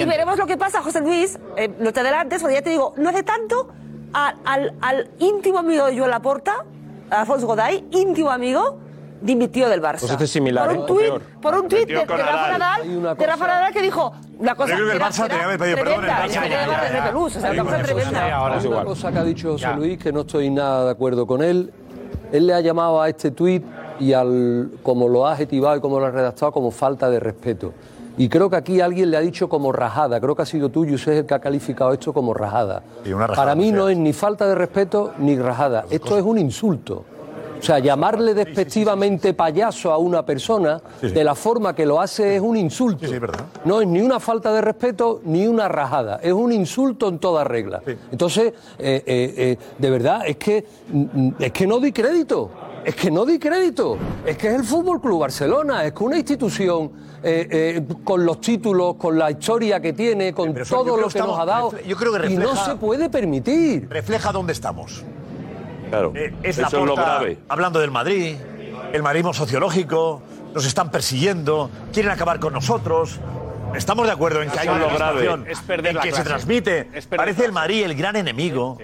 [0.00, 1.38] ¿Y veremos lo que pasa, José Luis.
[1.56, 3.68] Eh, no te adelantes, porque ya te digo, no hace tanto
[4.12, 6.64] a- al, al íntimo amigo de Joel Laporta,
[7.10, 8.78] Alfonso Goday, íntimo amigo,
[9.20, 10.00] dimitió del Barça.
[10.00, 10.78] Pues este es similar, Por ¿eh?
[10.80, 13.16] un tuit, por un tuit de, de Rafa Nadal.
[13.16, 15.58] De Rafa Nadal que dijo una cosa Yo creo que el Barça tenía que haber
[15.58, 16.28] pedido perdón en el Barça.
[16.28, 16.88] ya, de ya.
[17.02, 18.50] repelús, o sea, Hay una cosa tremenda.
[18.68, 21.72] Una cosa que ha dicho José Luis que no estoy nada de acuerdo con él.
[22.30, 23.64] Él le ha llamado a este tuit
[23.98, 27.72] y al como lo ha adjetivado y como lo ha redactado como falta de respeto.
[28.18, 30.20] Y creo que aquí alguien le ha dicho como rajada.
[30.20, 32.82] Creo que ha sido tú, José, el que ha calificado esto como rajada.
[33.04, 33.76] Y una rajada, Para mí sea.
[33.78, 35.84] no es ni falta de respeto ni rajada.
[35.88, 37.04] Esto es un insulto.
[37.58, 42.40] O sea, llamarle despectivamente payaso a una persona de la forma que lo hace es
[42.40, 43.06] un insulto.
[43.64, 46.20] No es ni una falta de respeto ni una rajada.
[46.22, 47.82] Es un insulto en toda regla.
[48.12, 52.50] Entonces, eh, eh, eh, de verdad, es que, mm, mm, es que no di crédito.
[52.88, 53.98] Es que no di crédito.
[54.24, 55.84] Es que es el Fútbol Club Barcelona.
[55.84, 56.90] Es que una institución
[57.22, 61.14] eh, eh, con los títulos, con la historia que tiene, con Pero todo lo que
[61.14, 61.72] que nos ha dado.
[61.86, 63.86] yo creo que y no refleja- se puede permitir.
[63.90, 65.04] Refleja dónde estamos.
[65.90, 66.12] Claro.
[66.14, 67.38] Eh, es Eso la es lo grave.
[67.48, 68.36] hablando del Madrid,
[68.92, 70.22] el madridismo sociológico,
[70.54, 73.20] nos están persiguiendo, quieren acabar con nosotros.
[73.74, 75.20] Estamos de acuerdo en que hay una grave.
[75.20, 76.88] situación Es perder en la que se transmite.
[77.14, 78.78] Parece el Madrid el gran enemigo.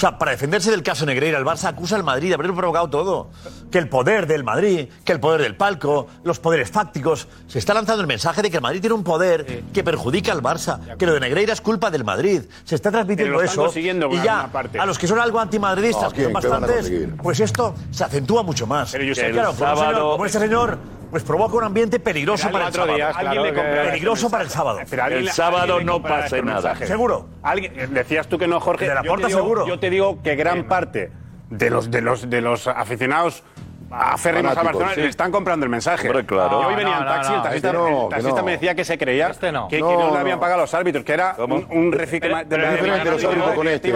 [0.00, 2.88] O sea, para defenderse del caso Negreira, el Barça acusa al Madrid de haberlo provocado
[2.88, 3.28] todo.
[3.70, 7.28] Que el poder del Madrid, que el poder del palco, los poderes fácticos.
[7.46, 10.42] Se está lanzando el mensaje de que el Madrid tiene un poder que perjudica al
[10.42, 12.40] Barça, que lo de Negreira es culpa del Madrid.
[12.64, 13.70] Se está transmitiendo eso.
[13.76, 17.08] y ya, a los que son algo antimadridistas, No, que son ¿Qué van a bastantes,
[17.22, 18.92] pues esto se acentúa mucho más.
[18.92, 20.78] Pero yo sé Que claro, el señor- sábado- como este señor,
[21.10, 22.94] pues provoca un ambiente peligroso para el sábado.
[23.18, 24.78] claro, le peligroso para el sábado.
[24.88, 26.60] Pero El sábado no pase este nada.
[26.60, 26.86] mensaje.
[26.86, 27.28] ¿Seguro?
[27.42, 28.88] Alguien, eh, decías tú que no, Jorge.
[28.88, 29.66] De la Yo Porta, digo- seguro.
[29.66, 31.10] Yo te digo que gran parte
[31.48, 33.42] de los, de los, de los aficionados
[33.90, 35.00] aférrimos a Barcelona sí.
[35.00, 36.08] le están comprando el mensaje.
[36.08, 36.62] Hombre, claro.
[36.62, 38.46] Y hoy venía no, en taxi, no, el taxista, este no, el taxista no.
[38.46, 39.66] me decía que se creía Este no.
[39.66, 42.58] que, que No, no, le habían pagado los árbitros, que era un, un refique de
[42.58, 43.92] la de con este.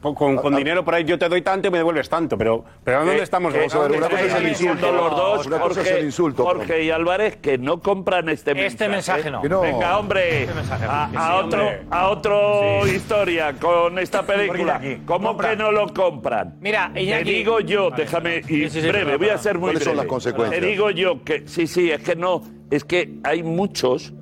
[0.00, 2.64] Con, con- con dinero por ahí yo te doy tanto y me devuelves tanto, pero,
[2.82, 3.52] pero ¿dónde Que- estamos?
[3.54, 6.42] ¿A dónde una cosa es el insulto, los dos, una cosa es Jorge, el insulto.
[6.44, 8.66] Jorge y Álvarez, que no compran este mensaje.
[8.72, 9.42] Este mensaje no.
[9.42, 9.60] Que no.
[9.60, 11.82] Venga, hombre, Este mensaje, a, a otro, hombre.
[11.90, 14.76] a otro historia con esta película.
[14.76, 15.50] aquí, ¿Cómo compra.
[15.50, 16.56] que no lo compran?
[16.60, 19.68] Mira, Te digo yo, Vale, déjame, y Sí, sí, sí, breve, voy a ser muy
[19.72, 19.96] ¿Cuáles son breve.
[20.04, 20.60] las consecuencias?
[20.60, 24.14] Te digo yo que, sí, sí, es que no, es que hay muchos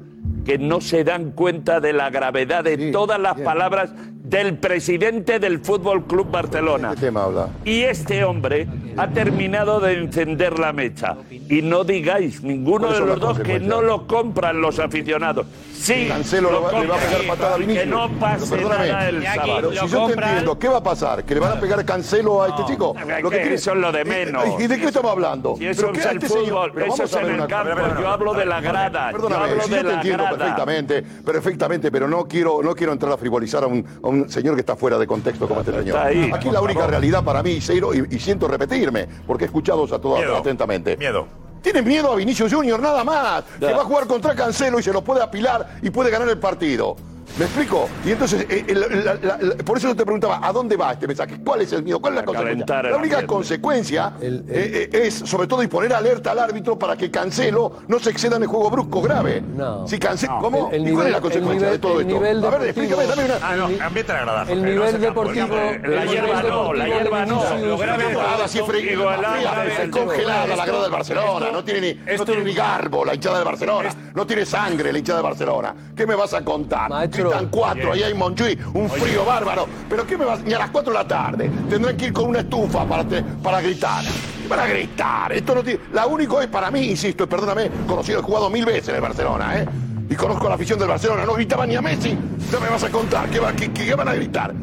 [0.44, 3.44] que no se dan cuenta de la gravedad de Sí, todas las bien.
[3.44, 3.92] palabras
[4.28, 6.90] del presidente del Fútbol Club Barcelona.
[6.94, 7.48] ¿Qué tema habla?
[7.64, 11.16] Y este hombre ha terminado de encender la mecha.
[11.30, 15.46] Y no digáis ninguno ¿Cuáles de son los dos que no lo compran los aficionados.
[15.72, 17.20] Sí, Cancelo lo le va, le va a compran.
[17.20, 17.84] pegar patada a Vinicius.
[17.84, 19.52] Que no pase Pero nada el sábado.
[19.56, 21.24] pero si yo te entiendo, ¿qué va a pasar?
[21.24, 22.94] ¿Que le van a pegar Cancelo a este chico?
[23.30, 24.44] que eso es lo de menos.
[24.60, 25.54] ¿Y de qué estamos hablando?
[25.56, 27.72] Si eso ¿Pero es el fútbol, eso en el campo.
[28.00, 29.12] Yo hablo de la grada.
[29.12, 30.36] Yo Perdóname, hablo si de yo te la entiendo grada.
[30.38, 34.54] perfectamente, perfectamente, pero no quiero, no quiero entrar a frivolizar a un, a un señor
[34.54, 35.96] que está fuera de contexto como este señor.
[35.98, 36.30] ahí.
[36.34, 39.98] Aquí la única realidad para mí, Seiro, y, y siento repetirme, porque he escuchado a
[40.00, 40.36] todos Miedo.
[40.38, 40.96] atentamente.
[40.96, 41.26] Miedo.
[41.62, 44.92] Tienen miedo a Vinicius Junior nada más, que va a jugar contra Cancelo y se
[44.92, 46.96] lo puede apilar y puede ganar el partido.
[47.36, 47.88] ¿Me explico?
[48.04, 50.92] Y entonces, eh, eh, la- la- la- por eso yo te preguntaba, ¿a dónde va
[50.92, 51.36] este mensaje?
[51.44, 52.00] ¿Cuál es el miedo?
[52.00, 52.66] ¿Cuál es la consecuencia?
[52.66, 53.26] La única ambiente.
[53.26, 57.98] consecuencia eh, eh, es, sobre todo, y poner alerta al árbitro para que Cancelo no
[58.00, 59.40] se exceda en el juego brusco grave.
[59.40, 59.86] No.
[59.86, 60.68] Si Cancelo, ¿Cómo?
[60.72, 62.16] El- el ¿Y cuál es la consecuencia nivel- de todo esto?
[62.48, 63.34] a ver, explícame, dame una.
[63.40, 64.52] Ah, no, ambiente agradable.
[64.52, 65.56] El nivel deportivo.
[65.86, 67.56] La hierba no, la hierba no.
[67.58, 70.82] Lo grave Nada, si es fre- Digo, el fría, hambre, es el congelada la grada
[70.82, 74.44] del Barcelona, no tiene ni, no tiene ni garbo la hinchada del Barcelona, no tiene
[74.44, 75.74] sangre la hinchada del Barcelona.
[75.94, 76.90] ¿Qué me vas a contar?
[77.26, 79.66] Están cuatro, ahí hay Monchuy, un frío bárbaro.
[79.88, 80.40] ¿Pero qué me vas?
[80.42, 83.22] Ni a las cuatro de la tarde tendrán que ir con una estufa para, te-
[83.22, 84.04] para gritar.
[84.48, 85.32] Para gritar.
[85.32, 85.80] Esto no tiene.
[85.92, 89.00] La único es para mí, insisto, y perdóname, conocido, he jugado mil veces en el
[89.00, 89.68] Barcelona, ¿eh?
[90.10, 92.16] Y conozco la afición del Barcelona, no gritaban ni a Messi.
[92.50, 93.28] ¿Qué me vas a contar?
[93.28, 94.54] ¿Qué, va- qué- qué van a gritar?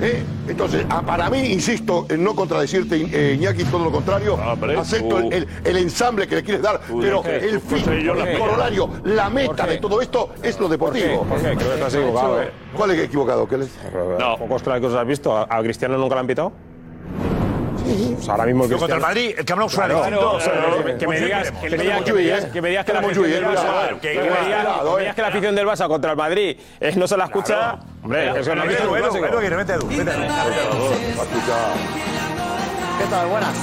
[0.00, 0.22] ¿Eh?
[0.48, 5.08] Entonces, a- para mí, insisto, en no contradecirte, eh, Iñaki, todo lo contrario, Hombre, acepto
[5.08, 9.30] tú- el, el- el ensamble que le quieres dar, pero el fin, el corolario, la
[9.30, 9.70] meta Jorge.
[9.72, 11.24] de todo esto es lo deportivo.
[11.28, 12.50] Jorge, creo que estás equivocado, ¿eh?
[12.76, 13.48] ¿Cuál es equivocado?
[13.48, 13.70] ¿Qué les...
[14.18, 14.36] No.
[14.36, 15.34] Pocos clásicos has visto.
[15.36, 16.52] ¿A, a Cristiano nunca le han pitado?
[18.16, 19.02] Pues ahora mismo el Yo contra el.
[19.02, 20.40] Madrid, el Camp Nou suena Claro, distinto.
[20.40, 23.30] sea, que- que me digas que me digas que me digas que que la afición
[23.30, 26.16] del Barça que me digas- que me digas que la afición del Barça contra el
[26.16, 28.80] Madrid eh, no se la escucha hombre eso no es
[29.36, 30.04] Aguirre, vete, Edu, vete.
[32.98, 33.26] ¿Qué tal?
[33.28, 33.54] Buenas.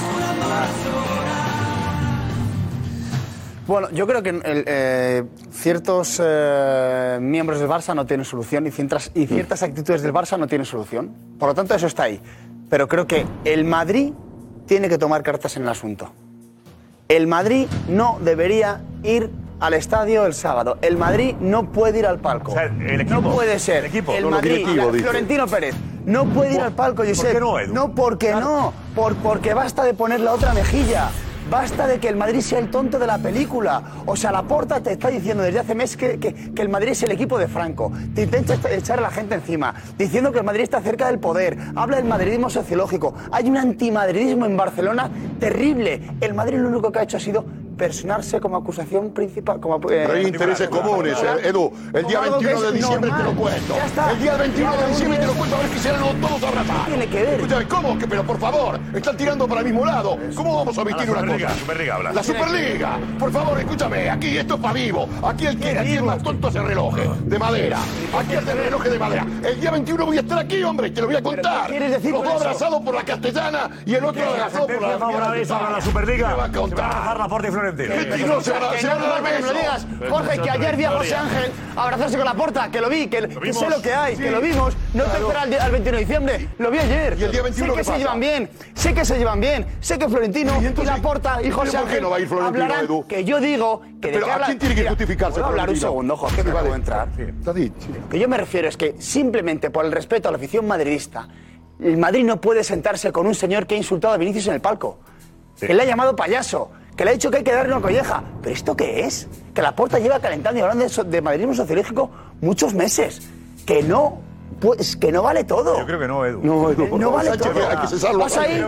[3.66, 8.70] Bueno, yo creo que el, eh, ciertos eh, miembros del Barça no tienen solución y
[8.70, 11.14] ciertas, y ciertas actitudes del Barça no tienen solución.
[11.38, 12.20] Por lo tanto, eso está ahí.
[12.68, 14.12] Pero creo que el Madrid
[14.66, 16.12] tiene que tomar cartas en el asunto.
[17.08, 20.78] El Madrid no debería ir al estadio el sábado.
[20.82, 22.52] El Madrid no puede ir al palco.
[22.52, 23.78] O sea, el equipo, no puede ser.
[23.78, 25.04] el equipo, el Madrid, directivo, la- dice.
[25.04, 25.74] Florentino Pérez,
[26.06, 27.32] no puede ir al palco, Josep.
[27.32, 27.72] qué no, Edu?
[27.74, 28.72] No, porque no.
[28.94, 31.10] Por, porque basta de poner la otra mejilla.
[31.50, 33.82] Basta de que el Madrid sea el tonto de la película.
[34.06, 36.90] O sea, la porta te está diciendo desde hace meses que, que- que el Madrid
[36.92, 37.92] es el equipo de Franco.
[38.14, 41.18] Te intenta ech- echar a la gente encima, diciendo que el Madrid está cerca del
[41.18, 41.56] poder.
[41.76, 43.14] Habla del madridismo sociológico.
[43.30, 46.00] Hay un antimadridismo en Barcelona terrible.
[46.20, 47.44] El Madrid lo único que ha hecho ha sido
[47.76, 49.60] personarse como acusación principal.
[49.60, 51.72] Como, eh, Pero hay intereses comunes, eh, Edu.
[51.92, 53.74] El día Como algo que 21 de diciembre te lo cuento.
[53.76, 54.10] Ya está.
[54.12, 56.86] El día 21 de diciembre te lo cuento a ver que serán todos abrazados.
[56.86, 57.34] tiene que ver?
[57.34, 57.98] Escúchame, ¿cómo?
[57.98, 60.18] Que, pero por favor, están tirando para el mismo lado.
[60.34, 61.60] ¿Cómo vamos a omitir la una Superliga, cosa?
[61.60, 62.12] Superliga habla.
[62.12, 62.98] La Superliga.
[63.18, 64.10] Por favor, escúchame.
[64.10, 65.08] Aquí esto es para vivo.
[65.22, 67.78] Aquí el que aquí el más tonto es el reloj eh, de madera.
[68.18, 69.26] Aquí el del reloj de madera.
[69.42, 70.90] El día 21 voy a estar aquí, hombre.
[70.90, 71.66] Te lo voy a contar.
[71.66, 74.98] qué quieres decir Los dos abrazados por la castellana y el otro abrazado por la
[74.98, 76.28] favorable para la Superliga.
[76.28, 76.88] ¿Qué va a Se va a contar?
[76.88, 77.28] bajar la
[77.72, 77.94] Florentino.
[77.94, 79.86] Que no a- no a me lo digas.
[80.08, 83.28] Jorge, que ayer vi a José Ángel abrazarse con la porta, que lo vi, que,
[83.28, 84.76] que sé lo que hay, Sí, que lo vimos.
[84.92, 85.26] No te claro.
[85.28, 87.16] esperas al, di- al 21 de diciembre, lo vi ayer.
[87.18, 89.98] ¿Y el día 21 sé que se llevan bien, sé que se llevan bien, sé
[89.98, 92.84] que Florentino ¿Y la porta y ¿y José Ángel no va a ir Florentino, hablarán
[92.86, 93.06] Edu?
[93.06, 95.76] que yo digo que de Pero qué ¿a quién tiene que justificarse ¿puedo hablar un
[95.76, 97.08] segundo, Jorge, que me de entrar.
[97.18, 97.74] Está dicho.
[98.02, 101.28] Lo que yo me refiero es que simplemente por el respeto a la afición madridista,
[101.80, 104.60] el Madrid no puede sentarse con un señor que ha insultado a Vinicius en el
[104.60, 104.98] palco,
[105.58, 108.22] que le ha llamado payaso, que le ha dicho que hay que darle una colleja.
[108.42, 109.28] ¿Pero esto qué es?
[109.54, 113.22] Que la porta lleva calentando y hablando de, so- de madridismo sociológico muchos meses.
[113.66, 114.20] Que no,
[114.60, 115.78] pues, que no vale todo.
[115.78, 116.40] Yo creo que no, Edu.
[116.42, 117.68] No, Edu, No vale Sánchez, todo.
[117.70, 118.18] hay que cesarlo.
[118.20, 118.60] Vas ahí,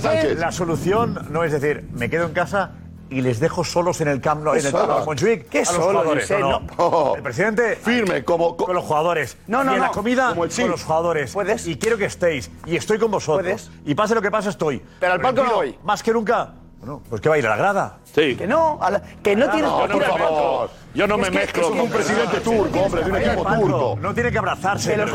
[0.00, 0.38] Sánchez.
[0.38, 2.72] La solución no es decir, me quedo en casa
[3.10, 5.60] y les dejo solos en el camp, no, ¿Qué en el de Montjuic ¿Qué a
[5.62, 6.24] los solo, jugadores.
[6.28, 6.38] José?
[6.40, 7.14] No, no.
[7.16, 8.56] El presidente Firme, como.
[8.56, 9.36] con los jugadores.
[9.46, 9.92] No, no, y en la no.
[9.92, 11.32] comida Como el con los jugadores.
[11.32, 11.66] Puedes.
[11.66, 12.50] Y quiero que estéis.
[12.66, 13.42] Y estoy con vosotros.
[13.44, 13.70] Puedes.
[13.84, 14.82] Y pase lo que pase, estoy.
[15.00, 15.78] Pero al palco no voy.
[15.84, 16.54] Más que nunca.
[16.84, 17.96] Bueno, pues que va a ir a la grada.
[18.04, 18.36] Sí.
[18.36, 20.70] Que no, a la- que no tienes no, que por favor.
[20.94, 23.98] Yo no Es me que- mezclo es Un presidente turco, hombre, de un equipo turco.
[24.02, 24.94] No tiene que abrazarse.
[24.94, 25.06] Tiene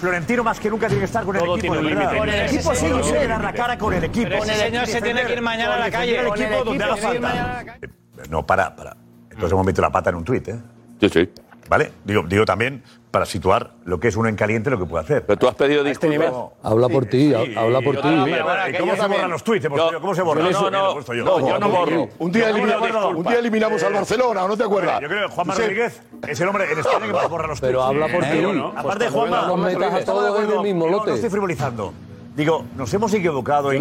[0.00, 1.74] Florentino más que nunca tiene que estar con el Todo equipo.
[1.78, 2.04] tiene.
[2.18, 3.28] Con el equipo sí, Tiene que José.
[3.28, 4.28] dar la cara con el equipo.
[4.30, 6.18] Pero ese señor se tiene que ir mañana a la calle.
[6.18, 7.72] El Con el equipo donde haga se tiene que ir mañana a la falta.
[7.80, 8.28] calle.
[8.28, 8.96] No, para, para.
[9.30, 10.58] Entonces hemos metido la pata en un tuit, ¿eh?
[11.00, 11.30] Sí, sí.
[11.68, 11.92] ¿Vale?
[12.04, 15.26] Digo, digo también, para situar lo que es uno en caliente, lo que puede hacer.
[15.26, 16.32] Pero tú has pedido disculpas.
[16.62, 18.02] Habla por ti, Sí, habla por ti.
[18.02, 18.38] también,
[18.72, 19.64] ¿y ¿Cómo se borran los tweets?
[19.68, 20.44] Yo, ¿Cómo se borran?
[20.44, 21.24] No, Eso, no, yo.
[21.24, 22.08] no, yo no borro.
[22.20, 25.00] Un día, eliminamos, borro, un día eliminamos al Eh, Barcelona, ¿o no te acuerdas?
[25.00, 25.62] Yo creo que Juanma Sí.
[25.62, 27.72] Rodríguez es el hombre en España que más borra los tweets.
[27.72, 28.38] Pero habla por ti.
[28.40, 28.72] ¿no?
[28.76, 31.92] Aparte Juanma, no No, estoy frivolizando.
[32.36, 33.80] Digo, nos hemos equivocado yo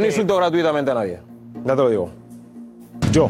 [0.00, 1.20] no insulto gratuitamente a nadie.
[1.64, 2.10] Ya te lo digo.
[3.12, 3.28] Yo.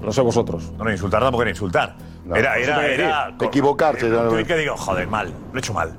[0.00, 0.72] No sé vosotros.
[0.78, 1.94] No, no, insultar tampoco era insultar.
[2.24, 3.34] No, era, era, era.
[3.40, 5.92] Equivocarse, Un ya tuit que digo, joder, mal, lo he hecho mal.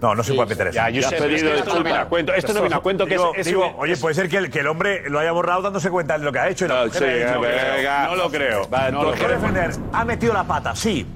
[0.00, 0.74] No, no se puede meter eso.
[0.74, 2.34] Ya, Josep, es que esto no viene a cuento.
[2.34, 4.36] Esto no viene a cuento que es- digo, es digo, un- oye, puede ser que
[4.36, 6.66] el, que el hombre lo haya borrado dándose cuenta de lo que ha hecho.
[6.66, 8.68] y la No, mujer sí, ha dicho, venga, no lo creo.
[8.68, 9.70] Va, no lo defender.
[9.92, 11.06] Ha metido la pata, sí.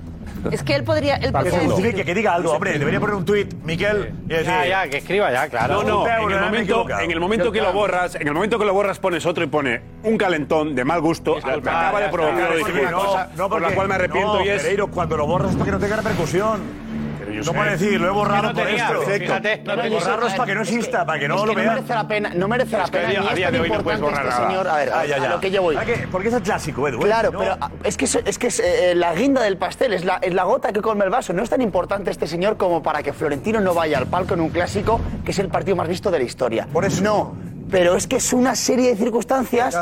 [0.51, 1.17] Es que él podría.
[1.17, 2.53] Él Que se podría justifique, que diga algo.
[2.53, 4.47] Hombre, debería poner un tuit, Miquel, y decir...
[4.47, 5.83] Ya, ya, que escriba ya, claro.
[5.83, 8.65] No, no, en el momento, en el momento que lo borras, en el momento que
[8.65, 12.51] lo borras pones otro y pone un calentón de mal gusto, me acaba de provocar
[12.91, 15.65] no, no, por la cual me arrepiento no, y es Pereiro, cuando lo borras para
[15.65, 16.88] que no tenga repercusión.
[17.29, 19.03] No puede decir, lo he borrado no por tenía, esto.
[19.03, 21.95] fíjate, no borrarlo es para que no exista, para que no es lo no merece
[21.95, 23.09] la pena, no merece la Es que pena.
[23.09, 24.49] a es día tan de hoy no puedes importante borrar este nada.
[24.51, 24.69] señor.
[24.69, 25.29] A ver, Ah, a- ya, a ya.
[25.29, 25.77] lo que yo voy.
[26.11, 26.99] Porque es el clásico, Edu.
[26.99, 27.05] ¿eh?
[27.05, 27.39] Claro, No.
[27.39, 30.17] pero ah, es que es, es, que es eh, la guinda del pastel, es la,
[30.23, 31.33] es la gota que colma el vaso.
[31.33, 34.41] No es tan importante este señor como para que Florentino no vaya al palco en
[34.41, 36.67] un clásico que es el partido más visto de la historia.
[36.73, 37.03] Por eso.
[37.03, 37.35] No,
[37.71, 39.77] pero es que es una serie de circunstancias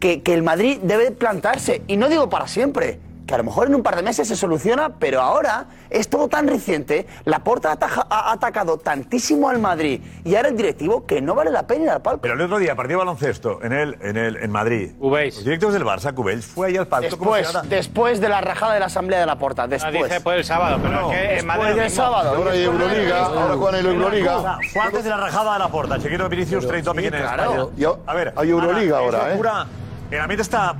[0.00, 1.82] que, que el Madrid debe plantarse.
[1.86, 3.00] Y no digo para siempre.
[3.28, 6.28] Que a lo mejor en un par de meses se soluciona, pero ahora es todo
[6.28, 7.06] tan reciente.
[7.26, 7.76] La Porta
[8.08, 11.90] ha atacado tantísimo al Madrid y ahora el directivo que no vale la pena ir
[11.90, 12.22] al palco.
[12.22, 14.92] Pero el otro día, partido de baloncesto en, el, en, el, en Madrid.
[14.98, 17.18] Los directos del Barça, Cubells, fue ahí al palco.
[17.18, 19.92] como si Después, después de la rajada de la Asamblea de la Porta, después.
[19.92, 22.34] dice después el sábado, pero No, es que en después Madrid del sábado.
[22.34, 24.58] Ahora hay Euroliga, ahora en la Euroliga.
[24.72, 25.98] Fue antes de la rajada de la porta.
[25.98, 27.42] Chequero Vinicius, 30 sí, en claro.
[27.52, 27.66] España.
[27.76, 29.40] Y A ver, hay Euroliga ahora, ¿eh?
[30.10, 30.74] El ambiente está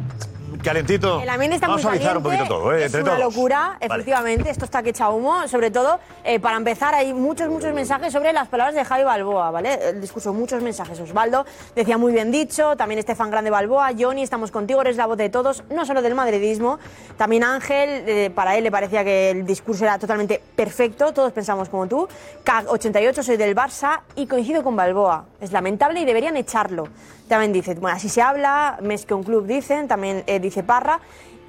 [0.62, 1.20] calentito.
[1.20, 2.78] El ambiente está Vamos muy a suavizar un caliente, poquito todo, ¿eh?
[2.80, 3.34] es Entre una todos.
[3.34, 3.86] locura, Vale.
[3.94, 8.12] efectivamente, esto está que echa humo, sobre todo, eh, para empezar, hay muchos, muchos mensajes
[8.12, 9.78] sobre las palabras de Javi Balboa, ¿vale?
[9.90, 10.98] El discurso, muchos mensajes.
[11.00, 11.44] Osvaldo
[11.74, 15.28] decía muy bien dicho, también Estefan Grande Balboa, Johnny, estamos contigo, eres la voz de
[15.28, 16.78] todos, no solo del madridismo,
[17.16, 21.68] también Ángel, eh, para él le parecía que el discurso era totalmente perfecto, todos pensamos
[21.68, 22.08] como tú,
[22.44, 26.88] CAG88, soy del Barça y coincido con Balboa, es lamentable y deberían echarlo.
[27.28, 31.00] También dice, bueno, así se habla, mes que un club dicen, también eh, dice Parra.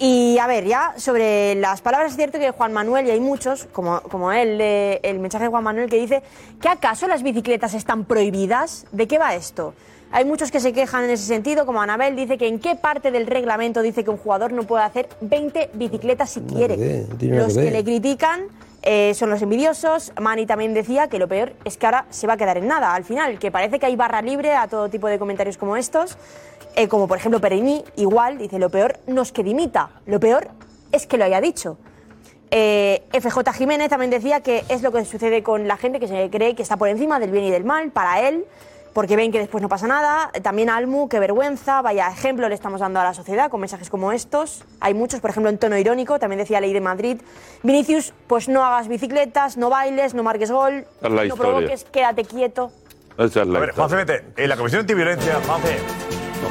[0.02, 3.68] Y a ver, ya sobre las palabras, es cierto que Juan Manuel, y hay muchos,
[3.74, 6.24] como, como él, eh, el mensaje de Juan Manuel que dice
[6.62, 8.86] que acaso las bicicletas están prohibidas.
[8.94, 9.74] ¿De qué va esto?
[10.12, 13.12] Hay muchos que se quejan en ese sentido, como Anabel dice que en qué parte
[13.12, 17.06] del reglamento dice que un jugador no puede hacer 20 bicicletas si quiere.
[17.20, 18.48] Los que que le critican
[18.82, 20.14] eh, son los envidiosos.
[20.20, 22.96] Mani también decía que lo peor es que ahora se va a quedar en nada.
[22.96, 26.18] Al final, que parece que hay barra libre a todo tipo de comentarios como estos.
[26.76, 30.50] Eh, como por ejemplo Perini, igual, dice, lo peor no es que dimita, lo peor
[30.92, 31.78] es que lo haya dicho.
[32.52, 36.30] Eh, FJ Jiménez también decía que es lo que sucede con la gente que se
[36.30, 38.46] cree que está por encima del bien y del mal para él,
[38.94, 40.32] porque ven que después no pasa nada.
[40.42, 44.12] También Almu, qué vergüenza, vaya ejemplo le estamos dando a la sociedad con mensajes como
[44.12, 44.64] estos.
[44.80, 47.18] Hay muchos, por ejemplo, en tono irónico, también decía Ley de Madrid.
[47.62, 51.36] Vinicius, pues no hagas bicicletas, no bailes, no marques gol, la no historia.
[51.36, 52.72] provoques, quédate quieto.
[53.18, 54.26] Esa es la A ver, Juanfe, vete.
[54.38, 55.78] En la Comisión Antiviolencia, Juanfe,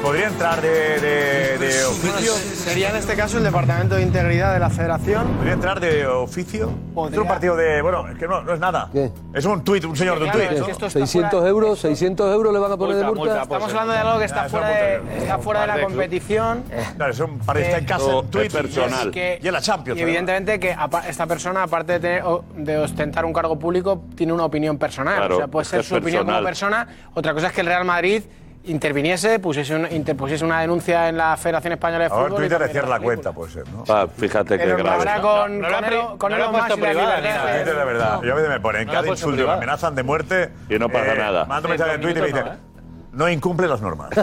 [0.03, 2.33] ¿podría entrar de, de, de oficio?
[2.35, 5.27] Sería en este caso el Departamento de Integridad de la Federación.
[5.37, 6.71] ¿Podría entrar de oficio?
[7.11, 7.81] Es un partido de.
[7.83, 8.91] Bueno, es que no, no es nada.
[9.33, 10.51] Es un tuit, un señor de un tuit.
[10.51, 10.91] ¿no?
[10.91, 13.43] 600 euros, 600 euros le van a poner de multa.
[13.43, 15.83] Estamos hablando de algo que está fuera de, es multa, está fuera de la de
[15.83, 16.65] competición.
[16.97, 19.61] Claro, es un par está en casa, Eh, un tuit y que- Y en la
[19.61, 19.99] Champions.
[19.99, 20.77] Y evidentemente que
[21.09, 22.25] esta persona, aparte de, tener-
[22.57, 25.17] de ostentar un cargo público, tiene una opinión personal.
[25.17, 26.87] Claro, o sea, puede es ser su es opinión como personal.
[26.87, 27.11] persona.
[27.15, 28.23] Otra cosa es que el Real Madrid
[28.69, 32.33] interviniese, pusiese, un- interpusiese una denuncia en la Federación Española de Ahora Fútbol.
[32.33, 33.85] y Twitter le cambiara cierra la cuenta, puede ser, ¿no?
[33.89, 34.97] Ah, fíjate qué Pero grave.
[34.99, 35.77] ahora con, No, no
[36.09, 38.21] con, con no la Elon he puesto Musk y la de- de verdad.
[38.23, 40.51] Yo a veces me ponen cada insulto, me amenazan de muerte.
[40.69, 41.45] Y no pasa nada.
[41.45, 42.53] Mando un mensaje en Twitter y me dice.
[43.13, 44.11] No incumple las normas.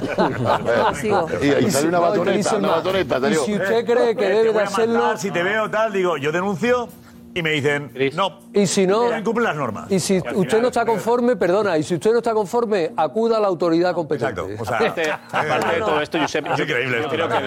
[1.41, 2.77] Y, y sale una batoneta, dicen una más.
[2.77, 3.43] batoneta, te Y digo.
[3.45, 6.31] si usted cree que Eh, debe de hacerlo, matar, si te veo tal, digo, yo
[6.31, 6.87] denuncio
[7.35, 9.91] y me dicen, no, y si no, incumple las normas.
[9.91, 13.39] y si usted no está conforme, perdona, y si usted no está conforme, acuda a
[13.41, 14.41] la autoridad competente.
[14.41, 14.63] Exacto.
[14.63, 17.01] O sea, Aparte- aparte de todo esto, Josep, es yo- increíble.
[17.03, 17.39] yo creo ¿no?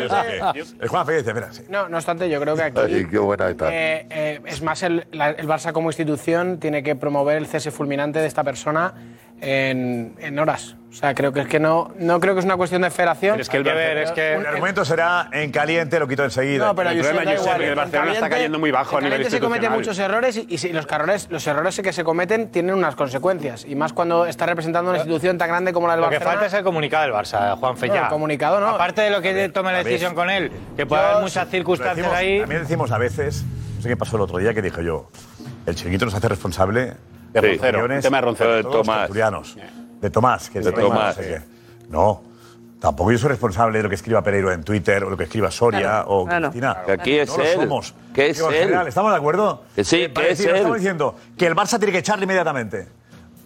[0.53, 1.62] que- El Juan dice, mira, sí.
[1.70, 3.72] No, no obstante, yo creo que aquí Ay, qué buena está.
[3.74, 7.70] eh, eh, es más el, la- el Barça como institución tiene que promover el cese
[7.70, 8.92] fulminante de esta persona
[9.40, 10.74] en, en horas.
[10.90, 13.33] O sea, creo que es que no, no creo que es una cuestión de federación.
[13.35, 16.65] Pero es que el Barça- es que- El argumento será en caliente, lo quito enseguida.
[16.67, 18.98] No, pero El Josep, problema, Josep, que el En Barcelona está cayendo muy bajo a
[18.98, 21.92] en nivel caliente se cometen muchos errores y, y si los, errores, los errores que
[21.92, 23.67] se cometen tienen unas consecuencias.
[23.69, 26.35] Y más cuando está representando una institución tan grande como la del Lo que Barcelona.
[26.40, 28.02] falta es el comunicado del Barça, Juan No, Fella.
[28.04, 28.69] el comunicado no.
[28.69, 30.17] Aparte de lo que tome la a decisión ver.
[30.17, 32.40] con él, que puede Yo- haber muchas circunstancias decimos- ahí.
[32.40, 33.44] También decimos a veces,
[33.77, 35.10] no sé qué pasó el otro día que dije yo,
[35.67, 36.94] el chiringuito nos hace responsable
[37.33, 38.54] De Roncero, tema de Roncero.
[38.54, 39.10] de Tomás.
[40.00, 41.16] De Tomás, que De Tomás.
[41.16, 41.42] no sé qué.
[41.90, 42.22] No,
[42.81, 45.50] tampoco yo soy responsable de lo que escriba Pereiro en Twitter o lo que escriba
[45.50, 46.50] Soria Claro, o claro.
[46.50, 46.83] Cristina.
[46.87, 47.94] Que aquí es no lo él, somos.
[48.14, 48.54] que es Digo, él.
[48.56, 49.62] general, ¿Estamos de acuerdo?
[49.74, 50.56] Que sí, Eh, que es él.
[50.56, 52.88] Estamos diciendo que el Barça tiene que echarle inmediatamente.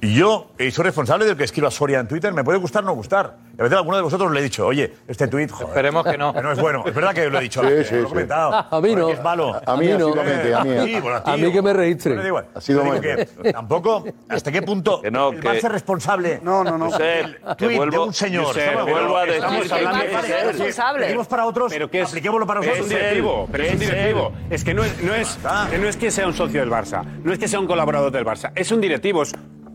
[0.04, 2.32] Y yo eh, soy responsable de lo que escriba Soria en Twitter.
[2.34, 3.36] Me puede gustar o no gustar.
[3.56, 6.04] Y a veces a alguno de vosotros le he dicho, oye, este tuit, joder, Esperemos
[6.04, 6.32] que no.
[6.32, 6.82] no es bueno.
[6.84, 7.60] Es verdad que lo he dicho.
[7.60, 8.08] Sí, antes, sí, lo he sí.
[8.08, 8.52] comentado.
[8.72, 9.08] A mí no.
[9.10, 9.54] Es malo.
[9.64, 10.08] A mí, A mí no.
[10.20, 10.70] a mí.
[10.86, 12.14] Sí, bueno, ti, A mí que me registren.
[12.16, 12.46] Bueno, da igual.
[12.52, 13.00] Ha sido bueno.
[13.00, 16.90] que tampoco, ¿hasta qué punto Que no, el que- Barça es responsable No, no, no.
[16.98, 18.52] Del te tuit de vuelvo- un señor?
[18.56, 21.16] Te vuelvo a decir estamos que hablando es de- responsable.
[21.30, 22.88] Para otros, Pero que es, apliquémoslo para es nosotros.
[22.90, 24.32] un directivo, pero es un Es directivo.
[24.50, 25.38] Es que no es, no, es,
[25.70, 28.10] que no es que sea un socio del Barça, no es que sea un colaborador
[28.10, 29.32] del Barça, es un directivo, es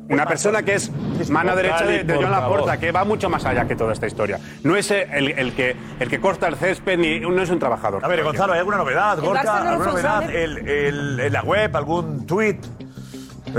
[0.10, 0.92] una persona que es
[1.30, 4.40] mano derecha de, de Joan Laporta, que va mucho más allá que toda esta historia.
[4.64, 8.04] No es el, el que, el que corta el césped, ni no es un trabajador.
[8.04, 9.20] A ver, Gonzalo, ¿hay alguna novedad?
[9.20, 10.30] Gorka, ¿alguna novedad?
[10.30, 12.58] El, el- en la web, algún tuit.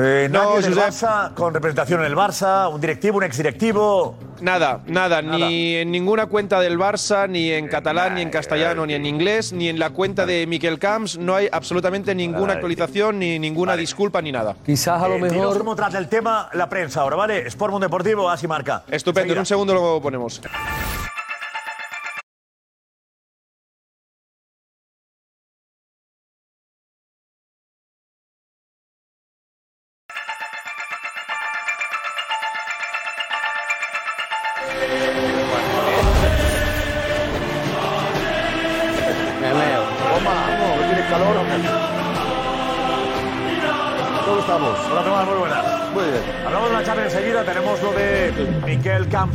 [0.00, 0.88] Eh, No, nadie del Josep.
[0.90, 4.14] Barça, con representación en el Barça, un directivo, un exdirectivo.
[4.40, 8.94] Nada, nada, ni en ninguna cuenta del Barça, ni en catalán, ni en castellano, ni
[8.94, 13.40] en inglés, ni en la cuenta de Miquel Camps, no hay absolutamente ninguna actualización, ni
[13.40, 14.54] ninguna disculpa, ni nada.
[14.64, 15.58] Quizás a lo Eh, dinos mejor.
[15.58, 17.48] cómo trata el tema la prensa ahora, ¿vale?
[17.48, 18.84] Sport Mundo Deportivo, así marca.
[18.88, 20.40] Estupendo, en un segundo lo ponemos.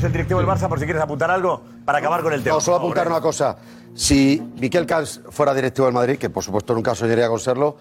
[0.03, 2.55] Camps, el directivo del Barça, por si quieres apuntar algo para acabar con el tema.
[2.55, 3.55] No, solo apuntar una cosa.
[3.95, 7.77] Si Miquel Camps fuera directivo del Madrid, que por supuesto nunca soñaría con serlo,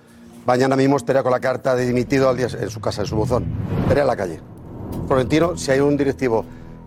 [0.46, 3.16] mañana mismo estaría con la carta de dimitido al día, en su casa, en su
[3.16, 3.44] buzón.
[3.82, 4.40] Estaría en la calle.
[5.06, 6.44] Florentino, si hay un directivo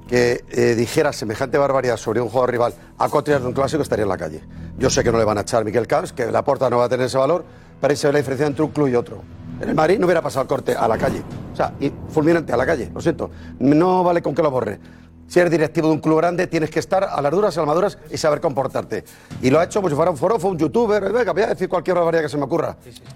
[0.08, 4.04] que eh, dijera semejante barbaridad sobre un jugador rival a cuatro de un clásico, estaría
[4.04, 4.42] en la calle.
[4.78, 6.78] Yo sé que no le van a echar a Miquel Camps, que la porta no
[6.78, 7.44] va a tener ese valor,
[7.82, 9.22] pero ahí se ve la diferencia entre un club y otro.
[9.60, 11.22] En el Madrid no hubiera pasado el corte a la calle.
[11.54, 13.32] O sea, y fulminante a la calle, lo siento.
[13.60, 14.80] No vale con que lo borre.
[15.28, 17.68] Si eres directivo de un club grande, tienes que estar a las duras, a las
[17.68, 19.04] maduras y saber comportarte.
[19.42, 21.04] Y lo ha hecho como si fuera un foro, fue un youtuber.
[21.04, 22.76] eh, Venga, voy a decir cualquier barbaridad que se me ocurra.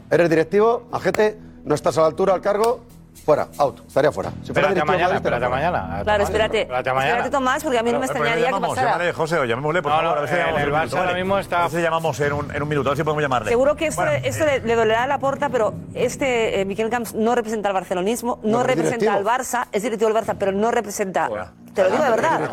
[0.10, 2.80] Eres directivo, majete, no estás a la altura al cargo,
[3.26, 4.32] fuera, out, estaría fuera.
[4.42, 6.04] Si fuera Espérate mañana, del Madrid, espérate mañana.
[6.04, 6.62] Claro, espérate.
[6.62, 7.12] Espérate a mañana.
[7.12, 8.92] Espérate, Tomás, porque a mí no me extrañaría que pasara.
[8.92, 10.12] llámale, José, o llamémosle, por No, favor.
[10.14, 11.62] no, a ver si en llamamos el en un Barça minuto, ahora mismo está- A
[11.68, 13.50] ver si llamamos en un, en un minuto, a ver si podemos llamarle.
[13.50, 16.66] Seguro que esto, Bueno, esto eh, le, le dolerá a la porta, pero este eh,
[16.66, 19.24] Miquel Camps no representa al barcelonismo, no, No, representa al.
[19.24, 21.30] Barça, es directivo del Barça, pero no representa.
[21.74, 22.50] Te lo digo de verdad.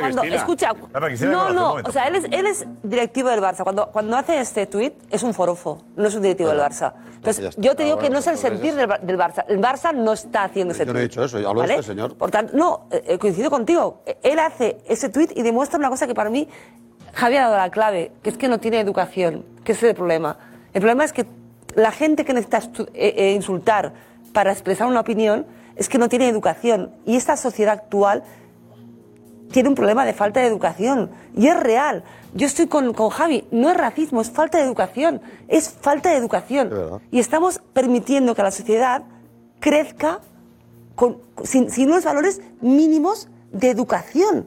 [0.00, 0.72] Cuando- escucha,
[1.26, 3.62] no, no, o sea, él es, él es directivo del Barça.
[3.64, 6.92] Cuando, cuando hace este tuit es un forofo, no es un directivo del Barça.
[7.16, 9.44] Entonces, yo te digo que no es el entonces sentir del, Bar- del Barça.
[9.48, 10.94] El Barça no está haciendo ese Yo tuit.
[10.94, 12.16] no he dicho eso, yo hablo de este señor.
[12.16, 14.02] Por tanto, no, eh, coincido contigo.
[14.22, 16.48] Él hace ese tuit y demuestra una cosa que para mí
[17.12, 19.96] Javi ha dado la clave, que es que no tiene educación, que ese es el
[19.96, 20.38] problema.
[20.72, 21.26] El problema es que
[21.74, 22.58] la gente que necesita
[22.94, 23.92] eh, eh, insultar
[24.32, 25.44] para expresar una opinión
[25.76, 26.92] es que no tiene educación.
[27.04, 28.22] Y esta sociedad actual
[29.52, 31.10] tiene un problema de falta de educación.
[31.36, 32.04] Y es real.
[32.34, 33.46] Yo estoy con, con Javi.
[33.50, 35.20] No es racismo, es falta de educación.
[35.48, 36.68] Es falta de educación.
[37.10, 39.02] Y estamos permitiendo que la sociedad
[39.58, 40.20] crezca
[40.94, 44.46] con- sin, sin unos valores mínimos de educación.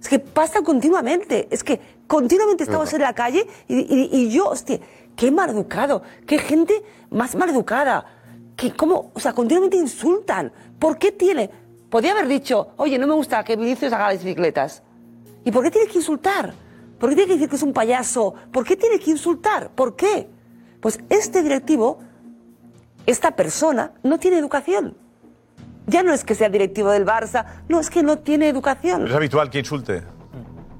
[0.00, 1.48] Es que pasa continuamente.
[1.50, 4.78] Es que continuamente estamos en la calle y, y- y yo, hostia,
[5.16, 8.06] qué mal educado, qué gente más mal educada.
[8.56, 10.52] Que cómo, o sea, continuamente insultan.
[10.78, 11.50] ¿Por qué tiene?
[11.94, 14.82] Podría haber dicho, oye, no me gusta que Vinicius haga las bicicletas.
[15.44, 16.52] ¿Y por qué tiene que insultar?
[16.98, 18.34] ¿Por qué tiene que decir que es un payaso?
[18.50, 19.70] ¿Por qué tiene que insultar?
[19.70, 20.28] ¿Por qué?
[20.80, 22.00] Pues este directivo,
[23.06, 24.96] esta persona, no tiene educación.
[25.86, 29.06] Ya no es que sea directivo del Barça, no, es que no tiene educación.
[29.06, 30.02] Es habitual que insulte.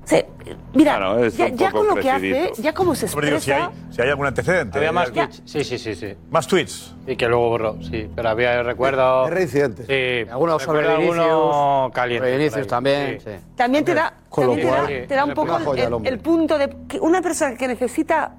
[0.05, 0.16] Sí,
[0.74, 3.62] mira, Claro, ya, ya con lo que hace, ya como se Hombre, digo, si hay,
[3.62, 3.92] expresa...
[3.94, 4.78] si hay algún antecedente.
[4.78, 5.42] Había más tweets.
[5.46, 6.14] Sí, sí, sí, sí.
[6.30, 6.94] Más tweets.
[7.07, 8.11] Y que luego borró, sí.
[8.14, 9.24] Pero había, recuerdo.
[9.26, 9.84] Es reincidente.
[9.86, 10.30] Sí.
[10.30, 12.50] Algunos sobre recuerdo Vinicius, alguno caliente.
[12.50, 13.30] sobre también, Sí.
[13.30, 13.36] sí.
[13.57, 16.76] También te da, también te da, te da un poco joya el, el punto de
[16.86, 18.34] que una persona que necesita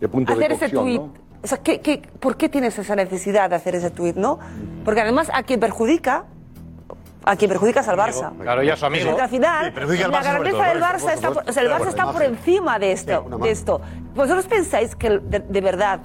[0.00, 1.00] De punto de hacer ese cocción, tuit.
[1.00, 1.12] ¿no?
[1.42, 4.38] O sea, ¿qué, qué, por qué tienes esa necesidad de hacer ese tuit, no?
[4.84, 6.24] Porque además a quien perjudica,
[7.24, 8.32] a quien perjudica es al Barça.
[8.40, 9.06] Claro, y a su amigo.
[9.10, 11.70] Porque al final, Sí, al la grandeza del Barça está, por, o sea, el.
[11.70, 13.26] Barça está por encima de esto.
[13.42, 13.80] de esto.
[14.14, 16.00] ¿Vosotros pensáis que de, de verdad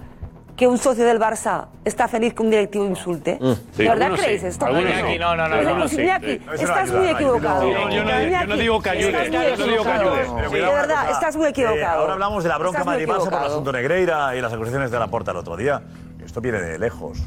[0.56, 3.38] que un socio del Barça está feliz que un directivo insulte?
[3.42, 3.84] sí.
[3.84, 4.68] ¿De verdad creéis sí, esto?
[4.68, 7.70] no, no, no, no estás muy equivocado.
[7.90, 8.04] Yo
[8.48, 10.16] no- digo que ayude, yo no digo que equivocado.
[10.16, 11.80] de verdad, estás muy equivocado.
[11.80, 13.46] Eh, ahora hablamos de la bronca Madrid-Barça por el equivocado.
[13.48, 15.82] asunto Negreira y las acusaciones de la Porta el otro día.
[16.24, 17.20] Esto viene de lejos.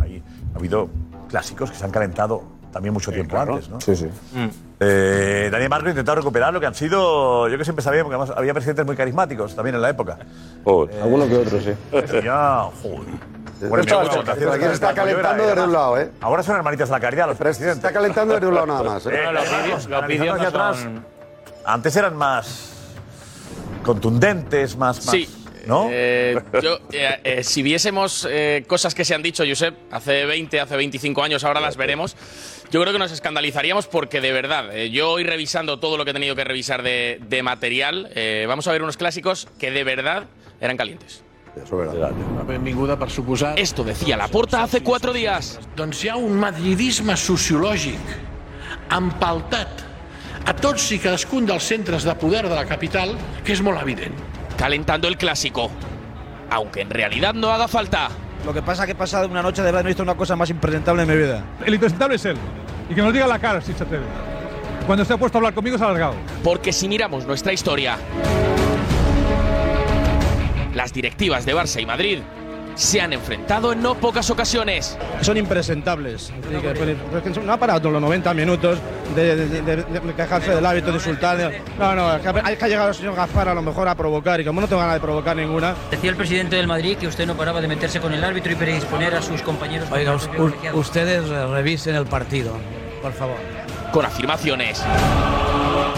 [0.00, 0.22] Ahí.
[0.54, 0.88] Ha habido
[1.28, 2.42] clásicos que se han calentado
[2.76, 3.80] también mucho tiempo antes, ¿no?
[3.80, 4.06] Sí, sí.
[4.80, 8.16] Eh, Daniel Marco ha intentado recuperar lo que han sido, yo que siempre sabía, porque
[8.16, 10.18] además había presidentes muy carismáticos también en la época.
[10.66, 11.72] Eh, Alguno que otro, sí.
[12.22, 13.00] Ya, joder.
[13.60, 16.10] Bueno, Estaba- mira, votación aquí se está calentando desde un lado, ¿eh?
[16.20, 17.78] Ahora son hermanitas de la caridad los presidentes.
[17.78, 19.06] Está calentando desde un lado nada más.
[19.06, 19.10] ¿eh?
[19.14, 21.00] Eh,
[21.64, 22.72] Antes eran más
[23.82, 24.98] contundentes, más.
[25.06, 25.28] más- Sí.
[25.66, 25.88] ¿No?
[25.90, 30.60] Eh, yo, eh, eh, si viésemos eh, cosas que se han dicho, Josep, hace 20,
[30.60, 32.14] hace 25 años, ahora las veremos,
[32.70, 36.10] yo creo que nos escandalizaríamos porque de verdad, eh, yo hoy revisando todo lo que
[36.10, 39.84] he tenido que revisar de, de material, eh, vamos a ver unos clásicos que de
[39.84, 40.24] verdad
[40.60, 41.22] eran calientes.
[42.46, 43.58] Benvinguda, per suposar.
[43.58, 45.58] Esto decía Laporta hace cuatro días.
[45.74, 48.12] Doncs hi ha un madridisme sociològic
[48.92, 49.80] empaltat
[50.46, 54.12] a tots i cadascun dels centres de poder de la capital que és molt evident.
[54.60, 55.70] Calentando el clásico.
[56.50, 58.10] Aunque en realidad no haga falta.
[58.46, 60.14] Lo que pasa es que he pasado una noche de verdad no he visto una
[60.14, 61.42] cosa más impresentable en mi vida.
[61.64, 62.36] El impresentable es él.
[62.88, 64.04] Y que nos diga la cara si se atreve.
[64.86, 66.14] Cuando se ha puesto a hablar conmigo se ha alargado.
[66.44, 67.98] Porque si miramos nuestra historia,
[70.74, 72.20] las directivas de Barça y Madrid
[72.76, 74.96] se han enfrentado en no pocas ocasiones.
[75.22, 76.32] Son impresentables.
[77.44, 78.78] No ha parado los 90 minutos
[79.16, 81.52] de, de- de- de quejarse del hábito, de insultar.
[81.78, 83.94] No, no, es que hay que ha llegado el señor Gafar a lo mejor a
[83.94, 85.74] provocar y como no tengo ganas de provocar ninguna.
[85.90, 88.54] Decía el presidente del Madrid que usted no paraba de meterse con el árbitro y
[88.54, 89.88] predisponer a sus compañeros.
[89.90, 90.16] Oiga,
[90.74, 92.52] ustedes revisen el partido,
[93.02, 93.36] por favor.
[93.92, 94.82] Con afirmaciones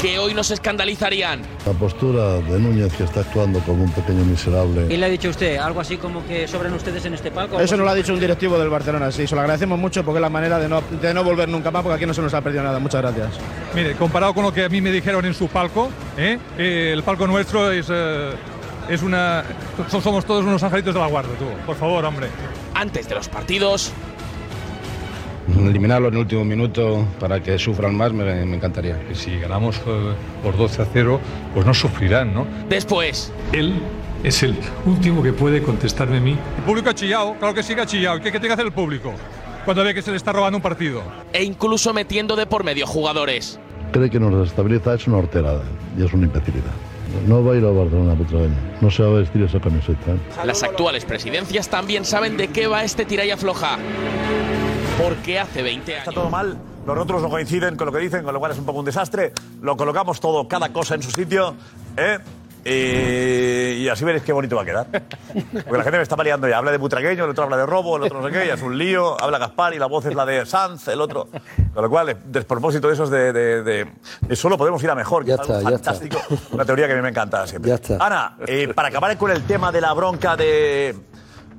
[0.01, 1.43] que hoy nos escandalizarían.
[1.67, 4.87] La postura de Núñez, que está actuando como un pequeño miserable.
[4.87, 5.57] ¿Quién le ha dicho usted?
[5.57, 7.59] Algo así como que sobran ustedes en este palco.
[7.59, 9.27] Eso nos lo ha dicho un directivo del Barcelona, sí.
[9.27, 11.83] Se lo agradecemos mucho porque es la manera de no, de no volver nunca más
[11.83, 12.79] porque aquí no se nos ha perdido nada.
[12.79, 13.29] Muchas gracias.
[13.75, 16.39] Mire, comparado con lo que a mí me dijeron en su palco, ¿eh?
[16.57, 18.31] Eh, el palco nuestro es, eh,
[18.89, 19.43] es una...
[19.91, 21.45] so- Somos todos unos angelitos de la guardia, tú.
[21.67, 22.29] Por favor, hombre.
[22.75, 23.93] Antes de los partidos,
[25.57, 28.99] Eliminarlo en el último minuto para que sufran más me, me encantaría.
[29.15, 31.21] Si ganamos eh, por 12 a 0,
[31.55, 32.47] pues no sufrirán, ¿no?
[32.69, 33.81] después, Él
[34.23, 36.33] es el último que puede contestarme a mí.
[36.59, 38.19] El público ha chillado, claro que sí que ha chillado.
[38.19, 39.13] ¿Qué, qué tiene que hacer el público?
[39.65, 41.03] Cuando ve que se le está robando un partido.
[41.33, 43.59] e incluso metiendo de por medio jugadores.
[43.93, 45.63] Cree que nos desestabiliza, es una horterada
[45.99, 46.73] y es una imbecilidad.
[47.27, 50.13] No va a ir a Barcelona Butragueño, no se va a vestir esa camiseta.
[50.13, 50.45] ¿eh?
[50.45, 53.79] Las actuales presidencias también saben de qué va este tira y afloja.
[55.03, 56.09] Porque hace 20 años.
[56.09, 58.59] Está todo mal, los otros no coinciden con lo que dicen, con lo cual es
[58.59, 59.33] un poco un desastre.
[59.63, 61.55] Lo colocamos todo, cada cosa en su sitio.
[61.97, 62.19] ¿eh?
[62.65, 64.87] Y, y así veréis qué bonito va a quedar.
[64.91, 66.59] Porque la gente me está peleando ya.
[66.59, 68.61] Habla de butragueño, el otro habla de robo, el otro no sé qué, y es
[68.61, 69.19] un lío.
[69.23, 71.29] Habla Gaspar y la voz es la de Sanz, el otro.
[71.73, 73.89] Con lo cual, despropósito de esos de, de, de-
[74.21, 75.25] de solo podemos ir a mejor.
[75.25, 75.93] Que Ya es algo está, ya está.
[75.95, 76.21] fantástico.
[76.53, 77.69] Una teoría que a mí me encanta siempre.
[77.71, 77.97] Ya está.
[78.05, 80.95] Ana, eh, para acabar con el tema de la bronca de,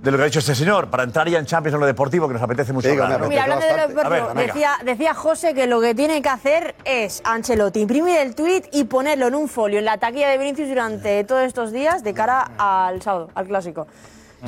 [0.01, 2.27] de lo que ha dicho este señor, para entrar ya en Champions en lo deportivo,
[2.27, 2.89] que nos apetece mucho.
[2.89, 6.75] Mira, hablando de lo deportivo, ver, decía, decía José que lo que tiene que hacer
[6.85, 10.69] es Ancelotti imprimir el tuit y ponerlo en un folio en la taquilla de Vinicius
[10.69, 13.87] durante todos estos días de cara al sábado, al clásico.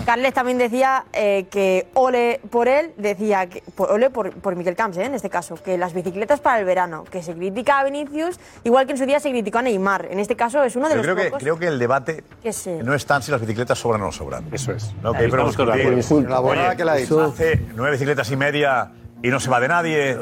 [0.05, 4.75] Carles también decía eh, que ole por él, decía que por, ole por, por Miquel
[4.75, 7.83] Camps, eh, en este caso, que las bicicletas para el verano, que se critica a
[7.83, 10.07] Vinicius, igual que en su día se criticó a Neymar.
[10.11, 12.81] En este caso es uno de los creo que, creo que el debate que se...
[12.83, 14.47] no es tan si las bicicletas sobran o no sobran.
[14.51, 14.93] Eso es.
[15.01, 17.21] No, que hizo.
[17.23, 18.91] Hace nueve bicicletas y media
[19.23, 20.17] y no se va de nadie.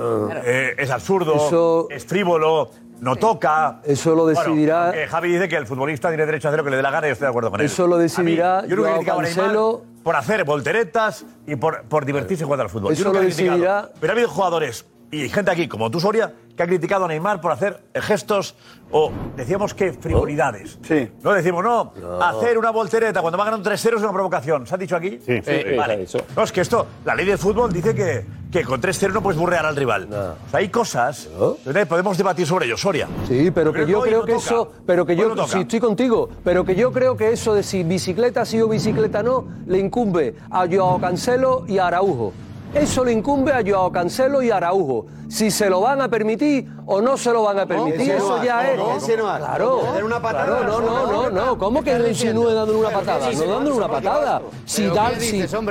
[0.46, 1.36] eh, es absurdo.
[1.36, 2.72] Eso- es frívolo.
[3.02, 3.80] No toca.
[3.84, 6.72] Eso lo Bueno, decidirá- Javi dice que el futbolista tiene derecho a hacer lo que
[6.72, 7.66] le dé la gana y yo estoy de acuerdo con él.
[7.66, 9.82] Eso lo decidirá A mí, yo nunca he criticado a Cancelo.
[10.04, 12.94] por hacer volteretas y por, por divertirse jugando al fútbol.
[12.94, 16.64] Eso Yo lo decidirá- Pero ha habido jugadores y gente aquí, como tú, Soria, que
[16.64, 18.54] ha criticado a Neymar por hacer gestos
[18.92, 20.78] o, decíamos que, frivolidades.
[20.82, 21.10] Sí.
[21.24, 24.68] No decimos, no, hacer una voltereta cuando va ganando 3-0 es una provocación.
[24.68, 25.22] ¿Se ha dicho aquí?
[25.26, 26.06] Sí, sí, sí, Vale.
[26.06, 26.34] se ha dicho.
[26.36, 29.40] No, es que esto, la ley del fútbol dice que, que con 3-0 no puedes
[29.40, 30.08] burrear al rival.
[30.12, 31.30] O sea, hay cosas,
[31.64, 33.08] que podemos debatir sobre ello, Soria.
[33.26, 36.76] Sí, pero que yo creo que eso, pero que yo sí estoy contigo, pero que
[36.76, 41.00] yo creo que eso de si bicicleta sí o bicicleta no le incumbe a Joao
[41.00, 42.34] Cancelo y a Araujo.
[42.74, 45.08] Eso le incumbe a Joao Cancelo y Araujo.
[45.28, 48.64] Si se lo van a permitir o no se lo van a permitir, eso ya
[48.76, 49.08] no, es.
[49.18, 49.38] no.
[49.38, 49.82] Claro.
[49.94, 50.46] Dar una patada.
[50.46, 51.58] Claro, no, no, no, no.
[51.58, 53.32] ¿Cómo que le insinúe dándole una patada?
[53.32, 54.42] No dándole una patada.
[54.66, 55.20] Si, ¿Pero dar-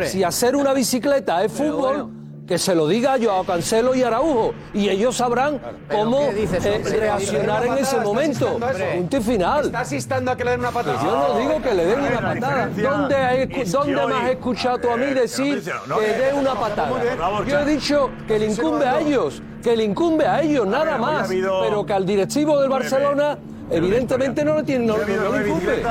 [0.09, 2.11] si hacer una bicicleta es fútbol,
[2.49, 4.55] que se lo diga a Joao Cancelo y Araujo.
[4.73, 8.59] Y ellos sabrán cómo dices, eh, reaccionar en ese momento.
[8.63, 8.95] a.
[8.97, 9.67] Punto y final.
[9.67, 11.03] Estás instando a que le den una patada.
[11.05, 12.67] Yo no digo que le den una patada.
[12.69, 12.83] ¿Dónde,
[13.17, 16.55] has dónde que has hoy- escuchado tú a mí decir no, que eh, dé una
[16.55, 16.91] patada?
[17.03, 17.17] bien.
[17.47, 21.29] Yo he dicho que le incumbe a ellos, que le incumbe a ellos, nada más.
[21.29, 23.37] Pero que al directivo del Barcelona,
[23.71, 25.05] evidentemente no le tiene no, no
[25.39, 25.83] le incumbe.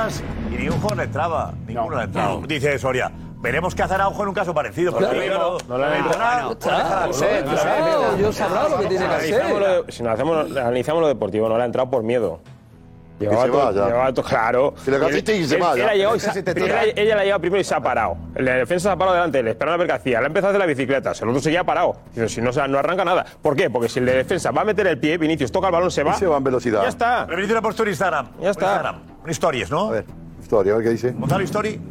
[0.52, 1.54] y ni un jugador le entraba.
[1.68, 2.40] Ninguno le entraba.
[2.48, 3.12] Dice Soria.
[3.48, 4.92] Veremos qué hace Araujo en un caso parecido.
[4.92, 5.58] porque, Claro.
[5.58, 6.12] claro, No le han Está,
[6.58, 8.22] claro, no sé, no sé.
[8.22, 9.34] yo sabrá lo que tiene que hacer.
[9.42, 12.40] Analizamos lo de- Si nos hacemos, analizamos lo deportivo, no le ha entrado por miedo.
[13.20, 13.86] Llevaba se todo- vaya.
[13.88, 14.74] llevaba todo- claro.
[14.78, 15.84] Si le casiste y se Él- vaya.
[15.86, 16.44] él ha llegado y primero
[16.76, 16.84] toca.
[17.02, 18.16] ella la lleva primero y se ha parado.
[18.36, 20.20] El de defensa se ha parado delante, le esperan a ver qué hacía.
[20.20, 21.96] Le ha empezado a hacer la bicicleta, el otro seguía parado.
[22.14, 23.26] Dice, si no, se- no arranca nada.
[23.42, 23.72] ¿Por qué?
[23.72, 26.04] Porque si el de defensa va a meter el pie, Vinicius toca el balón, se
[26.04, 26.12] va.
[26.12, 26.84] Y se va en velocidad.
[26.84, 27.24] Ya está.
[27.26, 28.28] Pero Vinicius lo ha puesto en Instagram.
[28.40, 28.66] Ya está.
[28.66, 28.96] Instagram.
[29.30, 29.88] Stories, ¿no?
[29.88, 30.06] A ver,
[30.40, 31.12] Historia, a ver qué dice.
[31.18, 31.82] Gonzalo Story.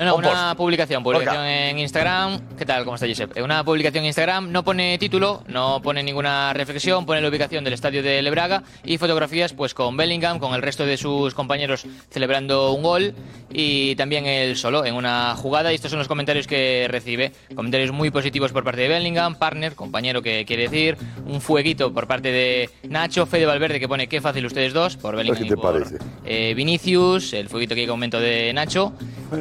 [0.00, 0.56] No, no, Un una post.
[0.56, 2.40] publicación, publicación en Instagram.
[2.56, 2.84] ¿Qué tal?
[2.84, 3.36] ¿Cómo está Josep?
[3.36, 7.64] Eh, Una publicación en Instagram, no pone título, no pone ninguna reflexión, pone la ubicación
[7.64, 11.84] del estadio de Lebraga y fotografías pues con Bellingham, con el resto de sus compañeros
[12.08, 13.14] celebrando un gol
[13.52, 17.32] y también él solo en una jugada y estos son los comentarios que recibe.
[17.54, 20.96] Comentarios muy positivos por parte de Bellingham, partner, compañero que quiere decir,
[21.26, 25.14] un fueguito por parte de Nacho, Fede Valverde que pone qué fácil ustedes dos, por
[25.14, 25.98] Bellingham ¿Qué y te por parece?
[26.24, 28.94] eh, Vinicius, el fueguito que comento de Nacho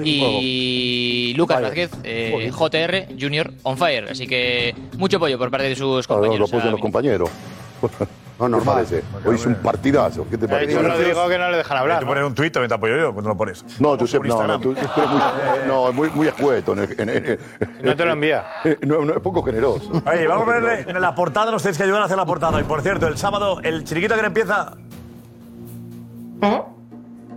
[0.03, 0.48] y
[1.37, 1.65] Lucas Fire.
[1.67, 4.09] Vázquez, eh, JR Junior on fire.
[4.11, 6.49] Así que mucho apoyo por parte de sus lo compañeros.
[6.49, 7.29] apoyan a los compañeros.
[7.81, 8.75] No, ¿Qué normal.
[8.75, 9.03] parece?
[9.25, 10.25] Hoy es un partidazo.
[10.29, 10.71] ¿Qué te Ha parece?
[10.71, 11.99] dicho Rodrigo que no le dejan hablar.
[11.99, 13.65] Tú pones un tuit, también te apoyo yo, cuando lo pones.
[13.79, 14.61] No, Josep, Por no, no, Instagram.
[14.61, 16.71] tú, tú eres muy, no, muy, muy escueto.
[16.73, 16.79] en
[17.09, 17.39] en
[17.83, 18.45] No te lo envía.
[18.85, 19.91] No, no, es poco generoso.
[20.09, 22.61] Oye, vamos a verle en la portada, nos tenéis que ayudar a hacer la portada.
[22.61, 24.77] Y por cierto, el sábado, el chiringuito que no empieza.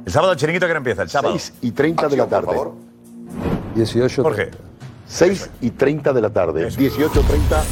[0.04, 1.32] El sábado, el chiringuito que no empieza, el sábado.
[1.34, 2.52] 6 y 30 de la tarde.
[3.74, 4.22] 18.
[4.22, 4.50] Jorge.
[5.06, 6.68] 6 y 30 de la tarde.
[6.70, 7.62] 18, 30.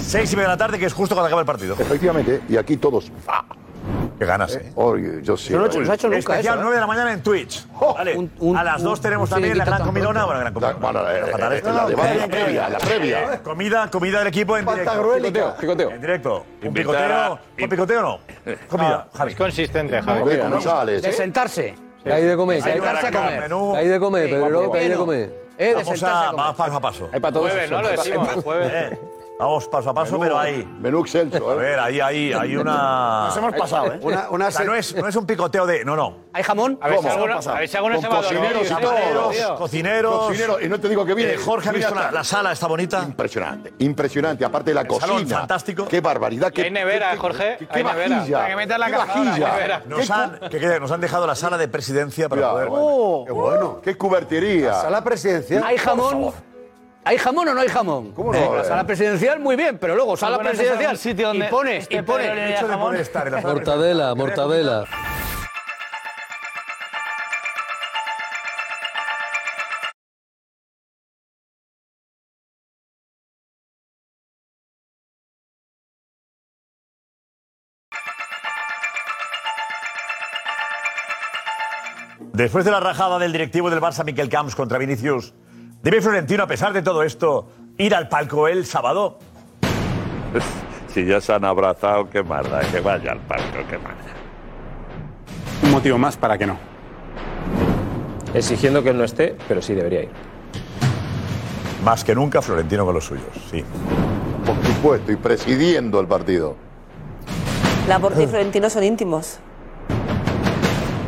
[0.00, 1.74] Seis y media de la tarde, que es justo cuando acaba el partido.
[1.78, 3.10] Efectivamente, y aquí todos.
[3.24, 3.44] ¡fa!
[4.18, 4.72] Que ganas, ¿eh?
[4.76, 5.48] Oye, yo sí.
[5.52, 6.62] Eso no ha hecho nunca Especial eso, ¿eh?
[6.62, 7.66] 9 de la mañana en Twitch.
[7.94, 8.16] Vale.
[8.16, 10.52] un- a las 2 un- tenemos un también la gran chiringuito tan Bueno, gran La,
[10.52, 10.78] comilona.
[10.80, 11.72] bueno, eh, Fatal eh, esto.
[11.72, 13.42] la, de- la previa, la previa.
[13.42, 15.12] Comida, comida del equipo en directo.
[15.20, 15.90] Picoteo, picoteo.
[15.90, 16.46] En directo.
[16.62, 17.16] Un Invitar picoteo.
[17.34, 18.18] a- ¿Con picoteo no?
[18.68, 19.32] Comida, Javi.
[19.32, 20.22] Es consistente, Javi.
[20.24, 21.02] Ve cómo sales.
[21.02, 21.74] De sentarse.
[22.06, 23.40] Que hay de comer, que hay, comer.
[23.40, 23.72] Menú.
[23.72, 25.46] que hay de comer, Pedro, que hay de comer.
[25.58, 26.44] Eh, de Vamos sentarse a, a comer.
[26.44, 27.08] vamos paso a paso.
[27.12, 27.50] Hay para todos.
[27.50, 27.82] Jueves, ¿no?
[27.82, 28.98] Lo decimos, jueves.
[29.38, 30.66] Vamos paso a paso, Menú- pero ahí.
[30.80, 31.56] Menú excelso, A ¿eh?
[31.58, 33.26] ver, ahí, ahí, hay una.
[33.26, 33.98] Nos hemos pasado, ¿eh?
[34.00, 35.84] Una, una O sea, no es, no es un picoteo de.
[35.84, 36.24] No, no.
[36.32, 36.78] ¿Hay jamón?
[36.80, 37.24] A ver si ¿Cómo?
[37.24, 37.26] a
[37.58, 38.74] ver si se va a cocineros y
[39.58, 40.16] cocineros.
[40.18, 41.34] Cocinero, y no te digo que viene.
[41.34, 43.02] Eh, Jorge ha visto la, la sala, está bonita.
[43.02, 44.42] Impresionante, impresionante.
[44.44, 45.38] Aparte de la El salón, cocina.
[45.40, 45.86] fantástico.
[45.86, 46.50] Qué barbaridad.
[46.50, 48.24] Qué, Hay nevera, qué- Jorge, Qué, hay nevera.
[48.32, 49.52] Para que metas la qué vajilla.
[49.52, 49.82] nevera.
[49.86, 53.26] Nos han, que nos han dejado la sala de presidencia para Mira, poder.
[53.26, 53.80] qué bueno.
[53.82, 54.72] Qué cubertería.
[54.80, 55.62] sala presidencial.
[55.64, 56.32] ¿Hay jamón?
[57.06, 58.10] ¿Hay jamón o no hay jamón?
[58.10, 58.38] ¿Cómo no?
[58.38, 61.46] Eh, La sala presidencial, muy bien, pero luego sala bueno, ese es presidencial sitio donde
[61.46, 62.24] y pone, este y pone.
[62.24, 64.84] Pedro le El hecho de poder estar en la sala de Mortadela, mortadela.
[82.32, 85.32] Después de la rajada del directivo del Barça, Miquel Camps, contra Vinicius,
[85.82, 87.48] ¿debe Florentino, a pesar de todo esto,
[87.78, 89.18] ir al palco el sábado?
[90.96, 95.66] Si ya se han abrazado, qué más da, que vaya al palco, qué más da.
[95.66, 96.58] Un motivo más para que no.
[98.32, 100.10] Exigiendo que él no esté, pero sí debería ir.
[101.84, 103.62] Más que nunca, Florentino con los suyos, sí.
[104.46, 106.56] Por supuesto, y presidiendo el partido.
[107.88, 109.38] Laporte y Florentino son íntimos.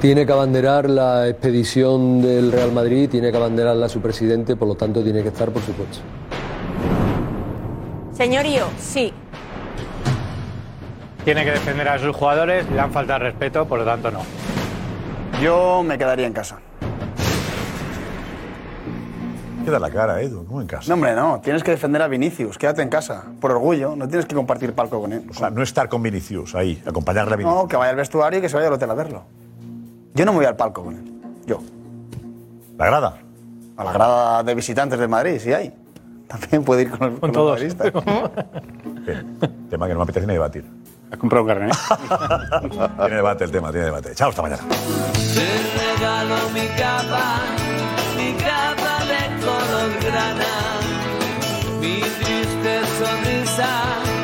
[0.01, 4.76] Tiene que abanderar la expedición del Real Madrid, tiene que abanderarla su presidente, por lo
[4.76, 5.99] tanto tiene que estar, por supuesto.
[8.12, 9.12] Señorío, sí.
[11.24, 14.20] Tiene que defender a sus jugadores, le han falta de respeto, por lo tanto no.
[15.42, 16.61] Yo me quedaría en casa.
[19.64, 20.88] Queda la cara, Edu, ¿cómo en casa?
[20.88, 21.40] No, hombre, no.
[21.40, 22.57] Tienes que defender a Vinicius.
[22.57, 23.24] Quédate en casa.
[23.40, 23.96] Por orgullo.
[23.96, 25.24] No tienes que compartir palco con él.
[25.28, 27.62] O sea, no estar con Vinicius ahí, acompañarle a Vinicius.
[27.62, 29.24] No, que vaya al vestuario y que se vaya al hotel a verlo.
[30.14, 31.04] Yo no me voy al palco con él.
[31.46, 31.61] Yo.
[32.76, 33.18] ¿La grada?
[33.76, 35.72] A la grada de visitantes de Madrid, si hay.
[36.28, 37.61] También puede ir con, el, con, todos.
[37.61, 37.76] los
[39.70, 40.64] Tema que no me apetece ni debatir.
[41.11, 41.72] ¿Has comprado un carnet?
[41.72, 41.76] ¿eh?
[42.98, 44.14] tiene debate el tema, tiene debate.
[44.14, 44.62] Chao, hasta mañana.
[44.68, 47.40] Te regalo mi capa,
[48.16, 50.52] mi capa de color grana,
[51.80, 54.17] mi triste sonrisa.